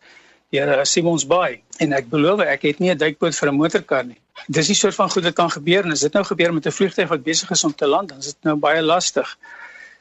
deur 0.54 0.72
uh, 0.78 0.85
Simonsbaai 0.92 1.61
en 1.85 1.94
ek 1.98 2.09
belowe 2.14 2.46
ek 2.54 2.66
het 2.70 2.81
nie 2.83 2.90
'n 2.94 2.98
duikboot 2.98 3.37
vir 3.40 3.50
'n 3.50 3.61
motorkar 3.61 4.04
nie. 4.07 4.18
Dis 4.46 4.68
nie 4.68 4.78
soort 4.78 4.94
van 4.94 5.11
goed 5.11 5.24
wat 5.24 5.35
kan 5.35 5.50
gebeur 5.50 5.85
en 5.85 5.92
as 5.92 6.07
dit 6.07 6.14
nou 6.14 6.24
gebeur 6.24 6.54
met 6.54 6.66
'n 6.66 6.76
vliegtuig 6.78 7.09
wat 7.09 7.22
besig 7.22 7.50
is 7.50 7.64
om 7.64 7.74
te 7.74 7.87
land, 7.87 8.09
dan 8.09 8.18
is 8.18 8.33
dit 8.33 8.42
nou 8.42 8.57
baie 8.57 8.83
lastig. 8.83 9.37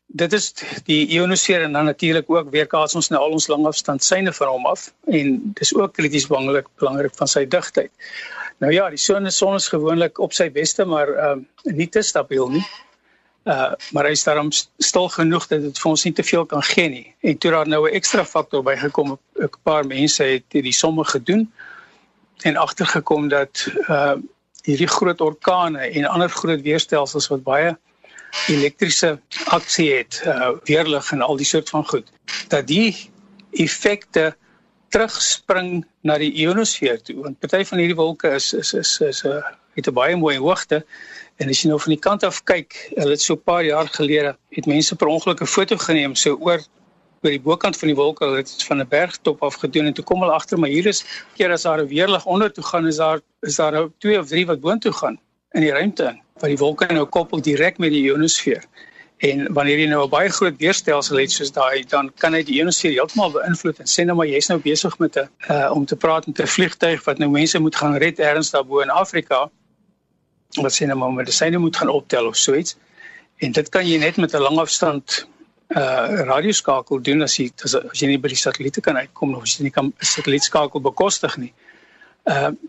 Dit 0.08 0.34
is 0.34 0.54
die 0.88 1.08
ionosfeer 1.08 1.62
en 1.62 1.74
dan 1.76 1.86
natuurlik 1.86 2.30
ook 2.32 2.50
weerkaats 2.50 2.96
ons 2.96 3.10
nou 3.12 3.22
al 3.22 3.36
ons 3.36 3.48
langafstand 3.48 4.04
syne 4.04 4.32
van 4.34 4.48
hom 4.48 4.66
af 4.66 4.88
en 5.06 5.40
dis 5.60 5.74
ook 5.76 5.94
krities 5.94 6.28
belangrik 6.28 6.68
belangrik 6.80 7.16
van 7.16 7.28
sy 7.28 7.44
digtheid. 7.46 7.92
Nou 8.64 8.72
ja, 8.74 8.90
die 8.90 8.98
son 8.98 9.26
is 9.26 9.38
son 9.38 9.56
is 9.56 9.68
gewoonlik 9.68 10.20
op 10.20 10.34
sy 10.34 10.48
beste, 10.52 10.86
maar 10.86 11.12
ehm 11.14 11.44
uh, 11.66 11.74
nie 11.76 11.90
te 11.92 12.02
stabiel 12.02 12.50
nie. 12.50 12.64
Uh 13.44 13.74
maar 13.92 14.08
hy 14.08 14.14
is 14.16 14.24
daarom 14.24 14.52
stil 14.52 15.10
genoeg 15.10 15.48
dat 15.48 15.62
dit 15.62 15.80
vir 15.80 15.90
ons 15.90 16.04
nie 16.04 16.14
te 16.14 16.24
veel 16.24 16.46
kan 16.46 16.64
gee 16.64 16.90
nie. 16.90 17.06
En 17.22 17.38
toe 17.38 17.52
daar 17.52 17.68
nou 17.68 17.84
'n 17.90 17.94
ekstra 18.00 18.26
faktor 18.26 18.64
bygekom, 18.64 19.18
'n 19.40 19.50
paar 19.64 19.86
mense 19.86 20.24
het 20.24 20.46
hierdie 20.52 20.74
somme 20.74 21.04
gedoen 21.04 21.52
en 22.44 22.58
agtergekom 22.58 23.28
dat 23.30 23.68
uh 23.90 24.16
hierdie 24.68 24.88
groot 24.88 25.22
orkane 25.22 25.80
en 25.80 26.06
ander 26.06 26.30
groot 26.30 26.62
weerstelsels 26.62 27.28
wat 27.28 27.44
baie 27.44 27.78
elektriese 28.48 29.20
aksie 29.46 29.94
het, 29.94 30.22
uh 30.26 30.50
weerlig 30.64 31.12
en 31.12 31.22
al 31.22 31.38
die 31.38 31.46
soort 31.46 31.70
van 31.70 31.86
goed, 31.86 32.12
dat 32.48 32.68
die 32.68 32.96
effekte 33.52 34.36
terugspring 34.90 35.86
na 36.02 36.18
die 36.18 36.32
ionosfeer 36.32 37.02
toe. 37.02 37.18
Want 37.24 37.40
party 37.40 37.64
van 37.68 37.82
hierdie 37.82 38.00
wolke 38.00 38.32
is 38.38 38.54
is 38.54 38.74
is 38.74 39.00
is 39.02 39.24
'n 39.24 39.38
uh, 39.38 39.44
het 39.76 39.88
'n 39.88 39.94
baie 39.94 40.16
mooi 40.16 40.38
hoogte. 40.38 40.86
En 41.38 41.50
as 41.50 41.62
jy 41.62 41.70
nou 41.70 41.80
van 41.80 41.94
die 41.94 42.02
kant 42.02 42.24
af 42.24 42.44
kyk 42.44 42.90
hulle 42.96 43.12
het 43.12 43.22
so 43.22 43.34
'n 43.34 43.44
paar 43.44 43.64
jaar 43.64 43.88
gelede 43.88 44.38
het 44.50 44.66
mense 44.66 44.96
per 44.96 45.08
ongeluk 45.08 45.42
'n 45.42 45.54
foto 45.56 45.78
geneem 45.78 46.16
so 46.16 46.38
oor 46.40 46.62
oor 47.24 47.32
die 47.34 47.42
bokant 47.42 47.78
van 47.78 47.88
die 47.88 47.98
wolke 47.98 48.26
hulle 48.26 48.38
het 48.38 48.64
van 48.64 48.82
'n 48.82 48.88
bergtop 48.88 49.44
af 49.44 49.56
gedoen 49.56 49.86
en 49.86 49.94
toe 49.94 50.04
kom 50.04 50.22
hulle 50.22 50.34
agter 50.34 50.60
maar 50.60 50.70
hier 50.70 50.86
is 50.86 51.04
keer 51.36 51.52
as 51.52 51.62
daar 51.62 51.82
'n 51.82 51.88
weerlig 51.88 52.26
onder 52.26 52.54
toe 52.54 52.64
gaan 52.64 52.88
is 52.88 52.98
daar 52.98 53.20
is 53.42 53.56
daar 53.56 53.72
nou 53.72 53.92
twee 53.98 54.20
of 54.20 54.28
drie 54.28 54.46
wat 54.46 54.60
boontoe 54.60 54.92
gaan 54.92 55.20
in 55.52 55.62
die 55.62 55.72
ruimte 55.72 56.04
in 56.04 56.22
wat 56.42 56.50
die 56.50 56.58
wolke 56.58 56.94
nou 56.94 57.06
koppel 57.06 57.42
direk 57.42 57.78
met 57.78 57.92
die 57.92 58.04
ionosfeer 58.10 58.64
En 59.18 59.48
wanneer 59.54 59.80
jy 59.82 59.86
nou 59.90 60.04
'n 60.06 60.10
baie 60.10 60.30
groot 60.30 60.58
weerstelsel 60.58 61.18
het 61.18 61.32
soos 61.32 61.52
daai, 61.52 61.84
dan 61.90 62.12
kan 62.22 62.34
hy 62.34 62.44
die 62.44 62.60
ionosfeer 62.60 62.92
heeltemal 62.92 63.32
beïnvloed 63.32 63.80
en 63.80 63.90
sê 63.90 64.06
nou 64.06 64.16
maar 64.16 64.28
jy's 64.30 64.50
nou 64.50 64.60
besig 64.62 64.98
met 65.00 65.18
'n 65.18 65.30
uh, 65.50 65.72
om 65.74 65.86
te 65.86 65.96
praat 65.96 66.28
met 66.28 66.40
'n 66.40 66.48
vliegtuig 66.48 67.04
wat 67.06 67.18
nou 67.18 67.30
mense 67.30 67.60
moet 67.60 67.76
gaan 67.76 67.98
red 67.98 68.20
ergens 68.20 68.52
daarbo 68.52 68.80
in 68.80 68.90
Afrika. 68.90 69.50
Wat 70.62 70.74
sê 70.74 70.86
nou 70.86 70.98
maar 70.98 71.12
medisyne 71.12 71.58
moet 71.58 71.76
gaan 71.76 71.90
optel 71.90 72.28
of 72.28 72.36
so 72.36 72.54
iets. 72.54 72.78
En 73.38 73.52
dit 73.52 73.70
kan 73.70 73.88
jy 73.88 73.98
net 73.98 74.18
met 74.18 74.34
'n 74.34 74.42
langafstand 74.42 75.28
uh 75.68 76.22
radioskakel 76.32 77.02
doen 77.02 77.22
as 77.22 77.38
jy 77.38 77.52
as, 77.64 77.76
as 77.76 78.00
jy 78.00 78.08
nie 78.08 78.20
by 78.20 78.28
die 78.28 78.38
satelliete 78.38 78.82
kan 78.82 78.98
uitkom 78.98 79.36
of 79.36 79.42
as 79.42 79.58
jy 79.58 79.64
nie 79.64 79.72
kan 79.72 79.86
'n 79.86 80.06
satellietskakel 80.06 80.82
bekostig 80.82 81.38
nie. 81.38 81.54
Uh, 81.58 81.67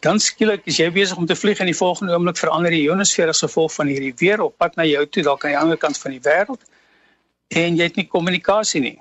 dan 0.01 0.21
skielik 0.23 0.67
is 0.71 0.77
jy 0.79 0.87
besig 0.95 1.19
om 1.19 1.27
te 1.27 1.35
vlieg 1.37 1.59
en 1.59 1.67
die 1.67 1.77
volgende 1.77 2.15
oomblik 2.15 2.39
verander 2.39 2.71
die 2.71 2.85
ionosfeer 2.87 3.33
as 3.33 3.43
gevolg 3.43 3.73
van 3.75 3.89
hierdie 3.91 4.15
weer 4.21 4.41
op 4.45 4.55
pad 4.57 4.77
na 4.79 4.85
jou 4.87 5.07
toe 5.07 5.25
dalk 5.27 5.45
aan 5.45 5.55
die 5.55 5.59
ander 5.59 5.81
kant 5.83 5.99
van 5.99 6.15
die 6.15 6.23
wêreld 6.23 6.63
en 7.49 7.79
jy 7.79 7.89
het 7.89 7.97
nie 7.97 8.07
kommunikasie 8.07 8.81
nie. 8.85 8.99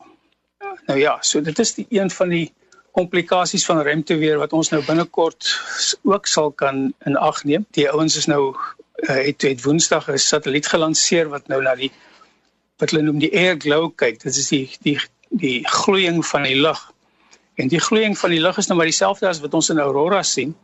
Nou 0.87 0.97
ja, 0.99 1.17
so 1.21 1.41
dit 1.43 1.59
is 1.59 1.73
die 1.75 1.85
een 1.89 2.09
van 2.09 2.31
die 2.33 2.47
komplikasies 2.97 3.65
van 3.67 3.83
ruimteweer 3.85 4.39
wat 4.41 4.55
ons 4.57 4.71
nou 4.73 4.81
binnekort 4.85 5.51
ook 6.07 6.27
sal 6.27 6.51
kan 6.51 6.87
in 7.05 7.17
ag 7.17 7.43
neem. 7.43 7.67
Die 7.77 7.85
ouens 7.91 8.17
is 8.17 8.25
nou 8.25 8.55
uh, 8.55 9.19
het 9.27 9.45
het 9.45 9.63
Woensdag 9.63 10.09
'n 10.09 10.17
satelliet 10.17 10.67
gelanseer 10.67 11.29
wat 11.29 11.47
nou 11.47 11.61
na 11.61 11.75
die 11.75 11.91
wat 12.79 12.91
hulle 12.91 13.03
noem 13.03 13.19
die 13.19 13.33
air 13.33 13.57
glow 13.59 13.91
kyk. 13.95 14.23
Dit 14.23 14.35
is 14.35 14.49
die 14.49 14.65
die 14.81 14.97
die 15.29 15.59
gloeiing 15.67 16.25
van 16.25 16.43
die 16.43 16.55
lug 16.55 16.81
En 17.57 17.67
die 17.67 17.81
gloeiing 17.81 18.17
van 18.17 18.33
die 18.33 18.41
lig 18.41 18.57
is 18.61 18.67
nou 18.69 18.77
maar 18.77 18.89
dieselfde 18.89 19.27
as 19.27 19.41
wat 19.41 19.53
ons 19.57 19.71
in 19.73 19.81
aurora 19.81 20.21
sien. 20.23 20.55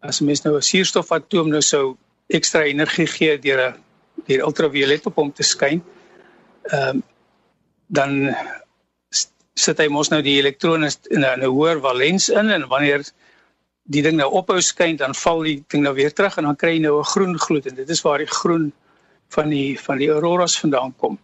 As 0.00 0.20
'n 0.20 0.24
mens 0.24 0.42
nou 0.42 0.56
'n 0.56 0.62
suurstofatoom 0.62 1.48
nou 1.50 1.60
sou 1.60 1.96
ekstra 2.28 2.62
energie 2.62 3.06
gee 3.06 3.38
deur 3.38 3.60
'n 3.68 3.74
deur 4.26 4.44
ultraviolet 4.46 5.06
op 5.06 5.16
hom 5.16 5.32
te 5.32 5.42
skyn, 5.42 5.82
ehm 6.62 6.88
um, 6.88 7.02
dan 7.86 8.36
sit 9.54 9.78
hy 9.78 9.88
mos 9.88 10.10
nou 10.10 10.22
die 10.22 10.38
elektrone 10.38 10.90
in 11.10 11.24
'n 11.24 11.44
hoër 11.44 11.80
valens 11.80 12.28
in 12.28 12.50
en 12.50 12.68
wanneer 12.68 13.02
die 13.90 14.02
ding 14.02 14.16
nou 14.16 14.30
ophou 14.30 14.60
skyn 14.60 14.96
dan 14.96 15.14
val 15.14 15.42
die 15.42 15.64
ding 15.68 15.82
nou 15.82 15.94
weer 15.94 16.12
terug 16.12 16.36
en 16.38 16.44
dan 16.44 16.56
kry 16.56 16.74
jy 16.76 16.82
nou 16.86 16.98
'n 17.00 17.10
groen 17.14 17.38
gloed 17.38 17.66
en 17.66 17.74
dit 17.74 17.90
is 17.90 18.02
waar 18.02 18.18
die 18.18 18.30
groen 18.40 18.72
van 19.28 19.48
die 19.48 19.78
van 19.80 19.98
die 19.98 20.10
auroras 20.10 20.58
vandaan 20.58 20.94
kom. 20.96 21.18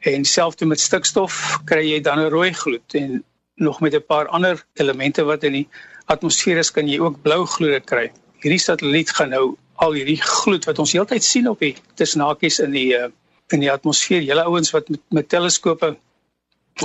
En 0.00 0.24
selfs 0.24 0.64
met 0.64 0.80
stikstof 0.80 1.60
kry 1.64 1.84
jy 1.92 2.00
dan 2.00 2.18
'n 2.18 2.30
rooi 2.30 2.52
gloed 2.52 2.94
en 2.94 3.24
nog 3.60 3.80
met 3.80 3.94
'n 3.94 4.06
paar 4.06 4.28
ander 4.28 4.64
elemente 4.74 5.24
wat 5.24 5.44
in 5.44 5.52
die 5.52 5.68
atmosfeer 6.06 6.58
is 6.58 6.70
kan 6.70 6.88
jy 6.88 6.98
ook 6.98 7.22
blou 7.22 7.46
gloede 7.46 7.80
kry. 7.80 8.10
Hierdie 8.42 8.58
satelliet 8.58 9.10
gaan 9.10 9.30
nou 9.30 9.56
al 9.74 9.92
hierdie 9.92 10.20
gloed 10.20 10.64
wat 10.64 10.78
ons 10.78 10.92
heeltyd 10.92 11.24
sien 11.24 11.48
op 11.48 11.58
die 11.58 11.74
tussenakies 11.94 12.60
in 12.60 12.72
die 12.76 12.92
uh, 12.96 13.08
in 13.48 13.60
die 13.60 13.72
atmosfeer. 13.72 14.22
Julle 14.22 14.44
ouens 14.44 14.70
wat 14.70 14.88
met, 14.88 15.00
met 15.10 15.28
teleskope 15.28 15.96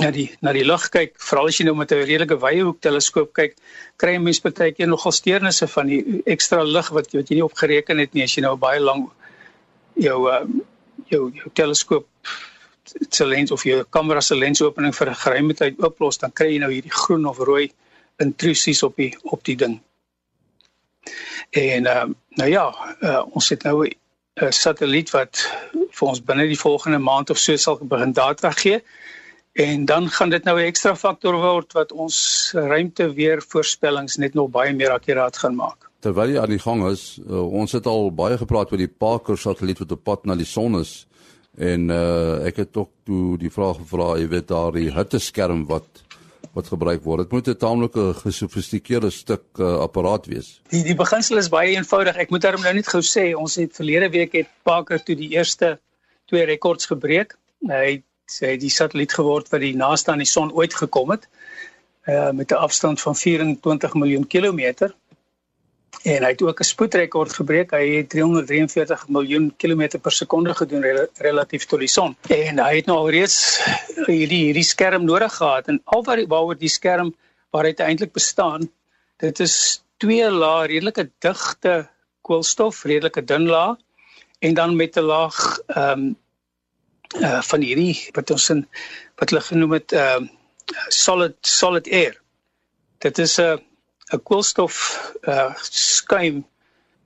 na 0.02 0.10
die 0.10 0.30
na 0.42 0.52
die 0.52 0.64
lug 0.64 0.88
kyk, 0.92 1.14
veral 1.28 1.48
as 1.48 1.58
jy 1.58 1.66
nou 1.66 1.76
met 1.76 1.92
'n 1.92 2.04
redelike 2.04 2.38
wye 2.40 2.62
hoek 2.62 2.80
teleskoop 2.80 3.32
kyk, 3.32 3.56
kry 3.96 4.16
jy 4.16 4.22
mens 4.22 4.40
baie 4.40 4.72
keer 4.72 4.88
nogal 4.88 5.12
steurnisse 5.12 5.68
van 5.68 5.86
die 5.86 6.22
ekstra 6.26 6.62
lig 6.62 6.88
wat 6.90 7.12
wat 7.12 7.30
jy 7.30 7.36
nie 7.36 7.44
opgereken 7.44 7.98
het 7.98 8.14
nie 8.14 8.24
as 8.24 8.36
jy 8.36 8.42
nou 8.42 8.56
baie 8.56 8.80
lank 8.80 9.10
jou 9.94 10.18
uh, 10.28 10.44
jou 11.08 11.30
jou 11.32 11.50
teleskoop 11.54 12.06
se 13.08 13.26
lens 13.26 13.50
of 13.50 13.64
jou 13.64 13.84
kamera 13.90 14.20
se 14.20 14.34
lensopening 14.34 14.94
vir 14.94 15.10
'n 15.10 15.14
geruime 15.14 15.54
tyd 15.54 15.82
ooplos, 15.82 16.18
dan 16.18 16.32
kry 16.32 16.52
jy 16.52 16.58
nou 16.58 16.70
hierdie 16.72 16.92
groen 17.02 17.26
of 17.26 17.38
rooi 17.38 17.72
intrusies 18.18 18.82
op 18.82 18.96
die 18.96 19.16
op 19.22 19.44
die 19.44 19.56
ding. 19.56 19.80
En 21.50 21.86
uh, 21.86 22.04
nou 22.28 22.50
ja, 22.50 22.66
uh, 23.00 23.22
ons 23.30 23.48
het 23.48 23.62
nou 23.62 23.86
'n 23.86 24.52
satelliet 24.52 25.10
wat 25.10 25.40
vir 25.72 26.08
ons 26.08 26.24
binne 26.24 26.46
die 26.46 26.58
volgende 26.60 26.98
maand 26.98 27.30
of 27.30 27.38
so 27.38 27.56
sal 27.56 27.78
begin 27.82 28.12
data 28.12 28.50
gee. 28.50 28.82
En 29.56 29.84
dan 29.84 30.10
gaan 30.10 30.30
dit 30.30 30.44
nou 30.44 30.58
'n 30.60 30.66
ekstra 30.66 30.94
faktor 30.94 31.34
word 31.34 31.72
wat 31.72 31.92
ons 31.92 32.50
ruimte 32.54 33.14
weer 33.14 33.42
voorspellings 33.42 34.16
net 34.16 34.34
nog 34.34 34.50
baie 34.50 34.74
meer 34.74 34.90
akkuraat 34.90 35.36
gaan 35.36 35.54
maak. 35.54 35.88
Terwyl 36.00 36.28
jy 36.28 36.40
aan 36.40 36.52
die 36.52 36.58
gang 36.58 36.90
is, 36.90 37.18
uh, 37.30 37.52
ons 37.52 37.72
het 37.72 37.86
al 37.86 38.12
baie 38.12 38.36
gepraat 38.38 38.72
oor 38.72 38.78
die 38.78 38.94
Parker 38.98 39.38
satelliet 39.38 39.78
wat 39.78 39.92
op 39.92 40.04
pad 40.04 40.24
na 40.24 40.34
die 40.34 40.44
son 40.44 40.80
is. 40.80 41.06
En 41.56 41.88
uh 41.88 42.46
ek 42.46 42.56
het 42.56 42.76
ook 42.76 42.90
toe 43.04 43.38
die 43.40 43.50
vraag 43.50 43.76
gevra, 43.80 44.16
jy 44.20 44.28
weet 44.28 44.48
daar 44.48 44.72
die 44.72 44.90
hitteskerm 44.92 45.64
wat 45.66 46.04
wat 46.56 46.68
gebruik 46.72 47.02
word. 47.04 47.26
Dit 47.26 47.32
moet 47.32 47.48
'n 47.48 47.56
taamlike 47.56 48.14
gesofistikeerde 48.24 49.10
stuk 49.10 49.44
uh, 49.60 49.78
apparaat 49.80 50.26
wees. 50.26 50.60
Die 50.72 50.82
die 50.84 50.94
beginsel 50.94 51.36
is 51.36 51.48
baie 51.48 51.76
eenvoudig. 51.76 52.16
Ek 52.16 52.30
moet 52.30 52.42
daarom 52.42 52.62
nou 52.62 52.74
net 52.74 52.88
gou 52.88 53.02
sê, 53.02 53.34
ons 53.36 53.54
het 53.54 53.76
verlede 53.76 54.08
week 54.10 54.32
het 54.32 54.48
Parker 54.62 55.02
toe 55.02 55.16
die 55.16 55.32
eerste 55.36 55.78
twee 56.26 56.44
rekords 56.44 56.86
gebreek. 56.86 57.36
Hy 57.68 58.02
sê 58.26 58.56
die 58.56 58.70
satelliet 58.70 59.12
geword 59.12 59.48
wat 59.52 59.60
die 59.60 59.76
naaste 59.76 60.10
aan 60.12 60.24
die 60.24 60.32
son 60.32 60.52
ooit 60.52 60.74
gekom 60.74 61.10
het 61.10 61.28
uh 62.06 62.30
met 62.30 62.52
'n 62.52 62.62
afstand 62.68 63.00
van 63.00 63.16
24 63.16 63.94
miljoen 63.94 64.26
kilometer 64.26 64.94
en 66.02 66.22
hy 66.22 66.30
het 66.30 66.42
ook 66.42 66.60
'n 66.60 66.64
spoedrekord 66.64 67.32
gebreek. 67.32 67.70
Hy 67.70 67.96
het 67.96 68.08
343 68.08 69.08
miljoen 69.08 69.54
kilometer 69.56 69.98
per 69.98 70.12
sekonde 70.12 70.54
gedoen 70.54 70.82
rel 70.82 71.06
relatief 71.18 71.64
tot 71.64 71.78
die 71.78 71.88
son. 71.88 72.16
En 72.28 72.58
hy 72.58 72.76
het 72.76 72.86
nou 72.86 72.98
alreeds 72.98 73.60
hierdie 74.06 74.44
hierdie 74.46 74.64
skerm 74.64 75.04
nodig 75.04 75.34
gehad. 75.34 75.68
En 75.68 75.80
al 75.84 76.02
wat 76.02 76.26
waaroor 76.28 76.58
die 76.58 76.68
skerm 76.68 77.14
waar 77.50 77.64
hy 77.64 77.74
eintlik 77.74 78.12
bestaan 78.12 78.68
dit 79.22 79.40
is 79.40 79.82
twee 80.02 80.28
lae 80.30 80.66
redelike 80.68 81.08
digte 81.24 81.74
koolstof 82.26 82.84
redelike 82.84 83.24
dun 83.24 83.46
laag 83.48 83.76
en 84.44 84.54
dan 84.54 84.76
met 84.76 84.96
'n 84.96 85.08
laag 85.12 85.36
ehm 85.66 85.90
um, 85.92 86.16
uh 87.22 87.42
van 87.42 87.60
hierdie 87.60 88.10
wat 88.12 88.30
ons 88.30 88.50
in 88.50 88.66
wat 89.16 89.30
hulle 89.30 89.44
genoem 89.48 89.72
het 89.72 89.92
uh 89.92 90.20
solid 90.88 91.36
solid 91.40 91.88
air. 91.88 92.20
Dit 92.98 93.18
is 93.18 93.38
'n 93.40 93.62
'n 94.14 94.22
koolstof 94.22 94.76
uh 95.26 95.54
skuim 95.60 96.44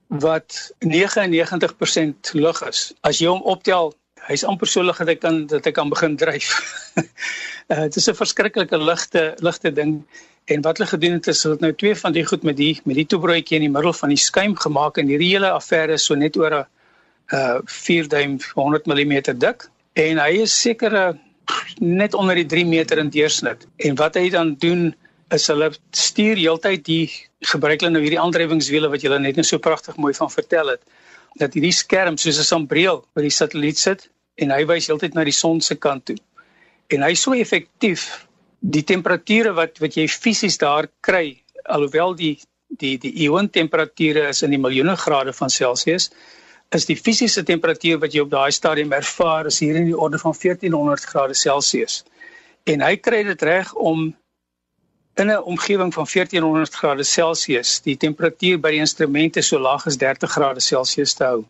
wat 0.07 0.73
99% 0.79 2.33
lug 2.33 2.61
is. 2.67 2.93
As 3.01 3.19
jy 3.19 3.29
hom 3.31 3.41
optel, 3.47 3.93
hy's 4.27 4.43
amper 4.43 4.69
so 4.69 4.83
lig 4.83 4.97
dat 4.97 5.07
hy 5.07 5.15
kan 5.15 5.45
dat 5.47 5.65
hy 5.65 5.71
kan 5.71 5.89
begin 5.89 6.17
dryf. 6.17 6.51
uh 7.71 7.87
dit 7.87 7.95
is 7.95 8.09
'n 8.09 8.19
verskriklike 8.19 8.77
ligte 8.77 9.23
ligte 9.39 9.71
ding 9.71 10.03
en 10.45 10.61
wat 10.61 10.77
hulle 10.77 10.89
gedoen 10.89 11.17
het 11.17 11.27
is 11.27 11.43
hulle 11.43 11.55
het 11.55 11.65
nou 11.65 11.73
twee 11.73 11.95
van 11.95 12.13
die 12.13 12.25
goed 12.25 12.43
met 12.43 12.57
die 12.57 12.79
met 12.83 12.95
die 12.95 13.05
toebroodjie 13.05 13.57
in 13.57 13.65
die 13.67 13.73
middel 13.77 13.93
van 13.93 14.09
die 14.09 14.21
skuim 14.27 14.55
gemaak 14.55 14.97
en 14.97 15.07
hierdie 15.07 15.33
hele 15.33 15.49
affære 15.49 15.97
is 15.97 16.05
so 16.05 16.15
net 16.15 16.37
oor 16.37 16.53
'n 16.59 16.65
uh 17.33 17.59
4 17.65 18.07
duim 18.07 18.37
100 18.53 18.85
mm 18.85 19.39
dik 19.39 19.69
en 19.93 20.17
hy 20.17 20.31
is 20.45 20.61
seker 20.61 21.17
net 21.79 22.13
onder 22.13 22.35
die 22.35 22.45
3 22.45 22.65
meter 22.65 22.97
in 22.97 23.09
deursnit. 23.09 23.67
En 23.77 23.95
wat 23.95 24.15
hy 24.15 24.29
dan 24.29 24.55
doen 24.59 24.93
is 25.35 25.47
hulle 25.51 25.69
stuur 25.95 26.39
heeltyd 26.39 26.83
die 26.85 27.05
gebruik 27.53 27.81
hulle 27.81 27.93
nou 27.93 28.01
hierdie 28.03 28.19
aandrywingswiele 28.21 28.89
wat 28.91 29.03
julle 29.05 29.19
net 29.19 29.39
nou 29.39 29.45
so 29.47 29.59
pragtig 29.63 29.97
mooi 29.97 30.13
van 30.17 30.31
vertel 30.33 30.73
het 30.73 30.81
dat 31.39 31.55
hierdie 31.55 31.75
skerm 31.75 32.17
soos 32.17 32.39
'n 32.39 32.47
sambreel 32.47 33.03
by 33.15 33.21
die 33.21 33.37
satelliet 33.37 33.77
sit 33.77 34.09
en 34.35 34.51
hy 34.51 34.65
wys 34.65 34.87
heeltyd 34.87 35.15
na 35.15 35.23
die 35.23 35.35
son 35.35 35.61
se 35.61 35.75
kant 35.75 36.05
toe. 36.05 36.17
En 36.89 37.03
hy 37.03 37.11
is 37.11 37.21
so 37.21 37.33
effektief 37.33 38.27
die 38.59 38.83
temperature 38.83 39.53
wat 39.53 39.79
wat 39.79 39.95
jy 39.97 40.07
fisies 40.07 40.57
daar 40.57 40.87
kry 41.01 41.41
alhoewel 41.65 42.13
die 42.15 42.37
die 42.79 42.97
die 42.97 43.13
ion 43.25 43.49
temperature 43.49 44.29
is 44.29 44.43
in 44.43 44.51
die 44.51 44.61
miljoene 44.61 44.95
grade 44.95 45.33
van 45.33 45.49
Celsius 45.49 46.09
is 46.71 46.85
die 46.87 46.95
fisiese 46.95 47.43
temperatuur 47.43 47.99
wat 47.99 48.13
jy 48.15 48.21
op 48.21 48.31
daai 48.31 48.51
stadium 48.51 48.93
ervaar 48.95 49.47
is 49.47 49.59
hier 49.59 49.75
in 49.75 49.89
die 49.89 49.97
orde 49.97 50.19
van 50.19 50.33
1400 50.33 51.05
grade 51.05 51.35
Celsius. 51.35 52.03
En 52.63 52.81
hy 52.81 52.95
kry 52.95 53.23
dit 53.27 53.41
reg 53.41 53.73
om 53.73 54.13
in 55.21 55.31
'n 55.31 55.43
omgewing 55.53 55.93
van 55.93 56.05
1400 56.05 56.75
grade 56.75 57.03
Celsius 57.03 57.79
die 57.81 57.97
temperatuur 57.97 58.59
by 58.59 58.71
die 58.75 58.83
instrumente 58.83 59.41
so 59.41 59.59
laag 59.59 59.85
as 59.85 59.97
30 59.97 60.31
grade 60.31 60.61
Celsius 60.61 61.13
te 61.13 61.23
hou. 61.23 61.43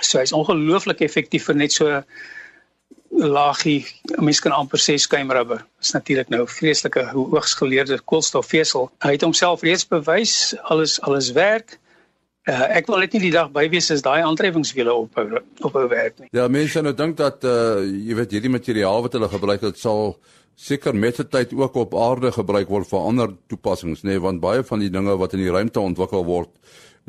So 0.00 0.18
hy's 0.18 0.32
ongelooflik 0.32 1.00
effektief 1.00 1.48
vir 1.48 1.54
net 1.54 1.72
so 1.72 2.02
laagie, 3.10 3.86
mens 4.20 4.40
kan 4.40 4.52
amper 4.52 4.78
sê 4.78 4.94
skuimrubber. 5.00 5.58
Dit 5.58 5.88
is 5.88 5.92
natuurlik 5.96 6.28
nou 6.28 6.46
vreeslike 6.46 7.04
hoogs 7.12 7.54
geleerde 7.58 7.98
koolstofvesel. 8.04 8.90
Hy 9.04 9.12
het 9.16 9.26
homself 9.26 9.62
reeds 9.62 9.86
bewys, 9.88 10.54
alles 10.62 11.00
alles 11.00 11.32
werk. 11.32 11.78
Uh, 12.48 12.64
ek 12.78 12.86
wil 12.88 13.02
net 13.02 13.12
nie 13.12 13.26
die 13.26 13.34
dag 13.34 13.50
by 13.52 13.66
wees 13.68 13.90
as 13.92 14.00
daai 14.04 14.22
aantrekkingswiele 14.24 14.92
op 14.92 15.18
op 15.18 15.74
hou 15.76 15.88
werk 15.88 16.18
nie. 16.18 16.28
Ja, 16.32 16.46
mense 16.48 16.80
nou 16.80 16.94
dink 16.96 17.18
dat 17.18 17.44
uh 17.44 17.82
jy 17.84 18.16
weet 18.16 18.32
hierdie 18.32 18.52
materiaal 18.52 19.02
wat 19.04 19.12
hulle 19.18 19.28
gebruik 19.28 19.66
het 19.66 19.80
sal 19.80 20.16
seker 20.58 20.96
met 20.98 21.20
die 21.20 21.28
tyd 21.30 21.54
ook 21.54 21.76
op 21.78 21.94
aarde 21.94 22.32
gebruik 22.34 22.68
word 22.72 22.88
vir 22.90 23.06
ander 23.10 23.34
toepassings, 23.50 24.02
nê, 24.02 24.16
nee, 24.16 24.22
want 24.24 24.42
baie 24.42 24.64
van 24.66 24.82
die 24.82 24.90
dinge 24.90 25.14
wat 25.20 25.36
in 25.36 25.44
die 25.44 25.54
ruimte 25.54 25.80
ontwikkel 25.80 26.26
word, 26.26 26.50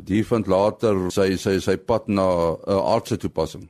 die 0.06 0.22
vind 0.24 0.48
later 0.48 1.08
sy 1.12 1.34
sy 1.36 1.58
sy 1.60 1.76
pad 1.76 2.06
na 2.08 2.28
'n 2.30 2.56
uh, 2.66 2.78
aardse 2.94 3.18
toepassing. 3.18 3.66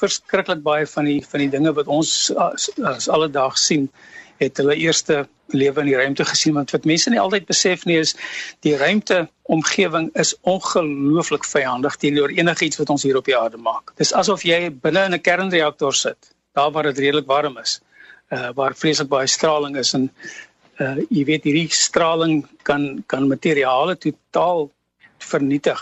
Verskriklik 0.00 0.62
baie 0.62 0.86
van 0.86 1.04
die 1.04 1.20
van 1.26 1.40
die 1.40 1.50
dinge 1.50 1.74
wat 1.74 1.90
ons 1.90 2.30
as, 2.36 2.70
as 2.94 3.08
alledaag 3.08 3.58
sien, 3.58 3.90
het 4.40 4.56
hulle 4.56 4.78
eerste 4.78 5.26
lewe 5.52 5.82
in 5.82 5.90
die 5.90 5.98
ruimte 5.98 6.24
gesien 6.24 6.54
want 6.54 6.70
wat 6.70 6.86
mense 6.88 7.10
nie 7.10 7.20
altyd 7.20 7.46
besef 7.50 7.84
nie 7.84 7.98
is 8.00 8.14
die 8.66 8.76
ruimte 8.78 9.26
omgewing 9.52 10.08
is 10.22 10.32
ongelooflik 10.48 11.44
vyandig 11.44 11.98
teenoor 12.00 12.30
enigiets 12.30 12.78
wat 12.80 12.90
ons 12.94 13.02
hier 13.02 13.18
op 13.18 13.26
die 13.26 13.36
aarde 13.36 13.58
maak. 13.58 13.92
Dis 13.98 14.14
asof 14.14 14.46
jy 14.46 14.70
binne 14.70 15.04
in 15.10 15.14
'n 15.14 15.20
kernreaktor 15.20 15.94
sit, 15.94 16.32
daar 16.54 16.70
waar 16.70 16.88
dit 16.92 16.98
redelik 16.98 17.26
warm 17.26 17.58
is, 17.58 17.80
uh 18.30 18.50
waar 18.56 18.74
vreeslik 18.78 19.08
baie 19.10 19.28
straling 19.30 19.76
is 19.76 19.94
en 19.98 20.10
uh 20.80 20.96
jy 21.10 21.24
weet 21.28 21.48
hierdie 21.48 21.68
straling 21.74 22.44
kan 22.68 23.02
kan 23.06 23.28
materiale 23.28 23.96
totaal 23.96 24.70
vernietig. 25.18 25.80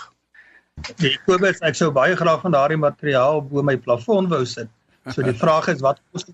Die 1.02 1.14
Kobus, 1.26 1.60
ek 1.66 1.76
sou 1.78 1.90
baie 1.94 2.16
graag 2.18 2.42
van 2.44 2.54
daardie 2.54 2.80
materiaal 2.80 3.42
bo 3.46 3.62
my 3.62 3.76
plafon 3.76 4.28
wou 4.30 4.44
sit. 4.46 4.70
So 5.14 5.22
die 5.26 5.36
vraag 5.44 5.70
is 5.74 5.82
wat 5.84 6.00
kos 6.12 6.28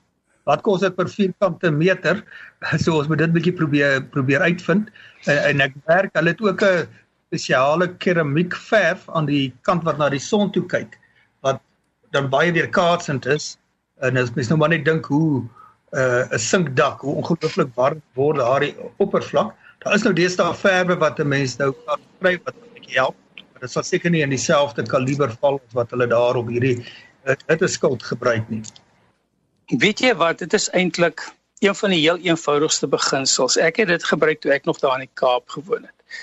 wat 0.44 0.60
kos 0.64 0.82
dit 0.84 0.96
per 0.96 1.08
vierkante 1.08 1.70
meter? 1.72 2.20
So 2.84 2.98
ons 2.98 3.08
moet 3.08 3.20
dit 3.20 3.32
bietjie 3.32 3.56
probeer 3.56 4.04
probeer 4.12 4.44
uitvind. 4.44 4.92
En, 5.28 5.40
en 5.50 5.64
ek 5.66 5.74
werk, 5.88 6.14
hulle 6.16 6.32
het 6.32 6.44
ook 6.44 6.62
'n 6.64 6.86
spesiale 7.28 7.88
keramiek 7.98 8.54
verf 8.54 9.08
aan 9.10 9.26
die 9.26 9.52
kant 9.66 9.84
wat 9.84 9.98
na 9.98 10.08
die 10.08 10.22
son 10.22 10.52
toe 10.52 10.64
kyk 10.70 10.98
wat 11.42 11.60
dan 12.12 12.30
baie 12.30 12.52
weerkaatsend 12.52 13.26
is. 13.26 13.56
En 14.00 14.16
as 14.16 14.32
mens 14.34 14.48
nou 14.48 14.58
maar 14.58 14.72
net 14.72 14.84
dink 14.84 15.06
hoe 15.10 15.42
'n 15.94 16.32
uh, 16.32 16.38
sinkdak, 16.38 17.00
hoe 17.00 17.14
ongelooflik 17.14 17.70
warm 17.74 18.02
word 18.18 18.38
daardie 18.42 18.74
oppervlak. 18.98 19.54
Daar 19.84 19.94
is 19.94 20.02
nou 20.02 20.14
deesdae 20.14 20.54
verwe 20.54 20.96
wat 20.98 21.18
'n 21.20 21.28
mens 21.28 21.56
nou 21.56 21.72
kan 21.86 22.00
kry 22.20 22.40
wat 22.44 22.54
'n 22.54 22.74
bietjie 22.74 22.98
help. 22.98 23.16
Maar 23.52 23.60
dit 23.60 23.70
sal 23.70 23.82
seker 23.82 24.10
nie 24.10 24.22
in 24.22 24.30
dieselfde 24.30 24.82
kaliber 24.82 25.30
val 25.40 25.60
as 25.66 25.74
wat 25.74 25.90
hulle 25.90 26.06
daar 26.06 26.36
op 26.36 26.48
hierdie 26.48 26.84
dit 27.46 27.62
is 27.62 27.72
skuld 27.72 28.02
gebruik 28.02 28.48
nie. 28.48 28.62
Weet 29.66 30.00
jy 30.00 30.14
wat, 30.14 30.38
dit 30.38 30.52
is 30.52 30.68
eintlik 30.70 31.32
een 31.58 31.74
van 31.74 31.90
die 31.90 32.00
heel 32.00 32.18
eenvoudigste 32.18 32.86
beginsels. 32.86 33.56
Ek 33.56 33.76
het 33.76 33.88
dit 33.88 34.04
gebruik 34.04 34.40
toe 34.40 34.52
ek 34.52 34.64
nog 34.64 34.78
daar 34.78 34.98
in 35.00 35.06
die 35.06 35.14
Kaap 35.14 35.48
gewoon 35.48 35.86
het. 35.86 36.18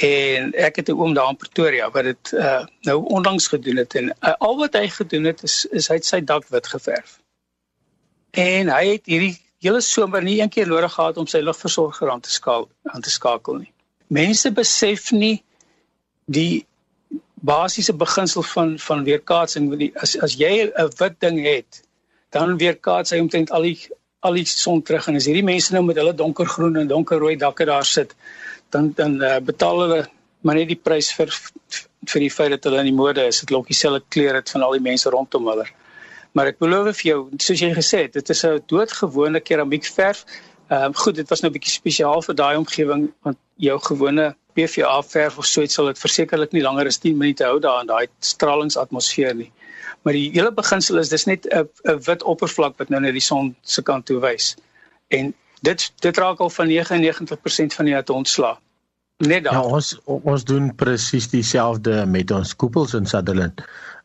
En 0.00 0.52
ek 0.54 0.76
het 0.76 0.88
'n 0.88 0.98
oom 1.00 1.14
daar 1.14 1.28
in 1.28 1.36
Pretoria 1.36 1.90
wat 1.90 2.04
dit 2.04 2.32
uh 2.32 2.64
nou 2.80 3.04
onlangs 3.04 3.48
gedoen 3.48 3.76
het 3.76 3.94
en 3.94 4.14
uh, 4.20 4.34
al 4.38 4.56
wat 4.56 4.72
hy 4.72 4.88
gedoen 4.88 5.24
het 5.24 5.42
is 5.42 5.66
is 5.70 5.88
hy 5.88 5.94
het 5.94 6.04
sy 6.04 6.20
dak 6.24 6.48
wit 6.48 6.66
geverf. 6.66 7.19
En 8.30 8.70
hy 8.70 8.84
het 8.94 9.06
hierdie 9.10 9.36
hele 9.60 9.80
somer 9.80 10.22
nie 10.22 10.40
een 10.40 10.48
keer 10.48 10.68
nodig 10.68 10.92
gehad 10.92 11.16
om 11.16 11.26
sy 11.26 11.42
lugversorger 11.44 12.10
aan 12.10 12.20
te 12.20 12.30
skakel 12.30 12.68
aan 12.94 13.04
te 13.04 13.10
skakel 13.10 13.60
nie. 13.60 13.72
Mense 14.06 14.50
besef 14.52 15.10
nie 15.12 15.42
die 16.26 16.66
basiese 17.40 17.92
beginsel 17.96 18.42
van 18.42 18.78
van 18.78 19.04
weerkaatsing 19.04 19.70
as 20.02 20.16
as 20.18 20.36
jy 20.38 20.70
'n 20.70 20.90
wit 20.98 21.20
ding 21.20 21.42
het 21.44 21.82
dan 22.30 22.56
weerkaats 22.56 23.10
hy 23.10 23.18
omtrent 23.18 23.50
al 23.50 23.62
die 23.62 23.78
al 24.20 24.36
die 24.36 24.44
son 24.44 24.82
terug. 24.82 25.08
En 25.08 25.16
as 25.16 25.26
hierdie 25.26 25.44
mense 25.44 25.72
nou 25.72 25.82
met 25.84 25.96
hulle 25.96 26.14
donkergroen 26.14 26.76
en 26.76 26.88
donkerrooi 26.88 27.36
dakke 27.36 27.64
daar 27.64 27.84
sit 27.84 28.14
dan 28.70 28.92
dan 28.96 29.22
uh, 29.22 29.38
betaal 29.40 29.80
hulle 29.80 30.08
maar 30.40 30.54
net 30.54 30.68
die 30.68 30.80
prys 30.80 31.12
vir 31.12 31.32
vir 32.06 32.20
die 32.20 32.30
feit 32.30 32.50
dat 32.50 32.64
hulle 32.64 32.78
in 32.78 32.90
die 32.90 32.96
mode 32.96 33.26
is. 33.26 33.40
Dit 33.40 33.50
lokkie 33.50 33.76
selfe 33.76 34.04
klere 34.08 34.40
het 34.40 34.50
van 34.50 34.62
al 34.62 34.72
die 34.72 34.86
mense 34.88 35.10
rondom 35.10 35.48
hulle 35.48 35.66
maar 36.32 36.46
ek 36.52 36.58
belowe 36.58 36.92
vir 36.94 37.06
jou 37.10 37.20
soos 37.38 37.60
jy 37.60 37.72
gesê 37.74 38.04
het 38.06 38.12
dit 38.12 38.30
is 38.30 38.44
'n 38.44 38.62
doodgewone 38.66 39.40
keramiekverf 39.40 40.24
ehm 40.70 40.90
uh, 40.90 40.98
goed 41.04 41.14
dit 41.14 41.28
was 41.28 41.40
nou 41.40 41.50
'n 41.50 41.56
bietjie 41.58 41.76
spesiaal 41.78 42.22
vir 42.22 42.34
daai 42.34 42.56
omgewing 42.56 43.10
want 43.22 43.38
jou 43.56 43.78
gewone 43.78 44.34
PVA 44.54 45.02
verf 45.02 45.38
of 45.38 45.46
so 45.46 45.62
iets 45.62 45.74
sal 45.74 45.86
dit 45.86 45.98
versekerlik 45.98 46.52
nie 46.52 46.62
langer 46.62 46.86
as 46.86 46.98
10 46.98 47.16
minute 47.16 47.44
hou 47.44 47.58
daar 47.60 47.80
in 47.80 47.86
daai 47.86 48.06
stralingsatmosfeer 48.20 49.34
nie 49.34 49.52
Maar 50.02 50.16
die 50.16 50.30
hele 50.32 50.52
beginsel 50.52 50.98
is 50.98 51.08
dis 51.12 51.24
net 51.24 51.46
'n 51.48 51.68
wit 52.06 52.22
oppervlak 52.22 52.78
wat 52.78 52.88
nou 52.88 53.00
net 53.00 53.12
die 53.12 53.24
son 53.24 53.54
se 53.60 53.82
kant 53.82 54.06
toe 54.06 54.20
wys. 54.20 54.56
En 55.08 55.34
dit 55.60 55.92
dit 56.00 56.16
raak 56.16 56.38
al 56.38 56.50
van 56.50 56.68
99% 56.68 57.74
van 57.74 57.84
die 57.84 57.96
atoom 57.96 58.16
ontslaa. 58.16 58.58
Net 59.16 59.44
dan. 59.44 59.52
Ja, 59.52 59.62
ons 59.62 59.98
ons 60.04 60.44
doen 60.44 60.74
presies 60.74 61.28
dieselfde 61.28 62.06
met 62.06 62.30
ons 62.30 62.56
koepels 62.56 62.94
in 62.94 63.06
Sutherland. 63.06 63.60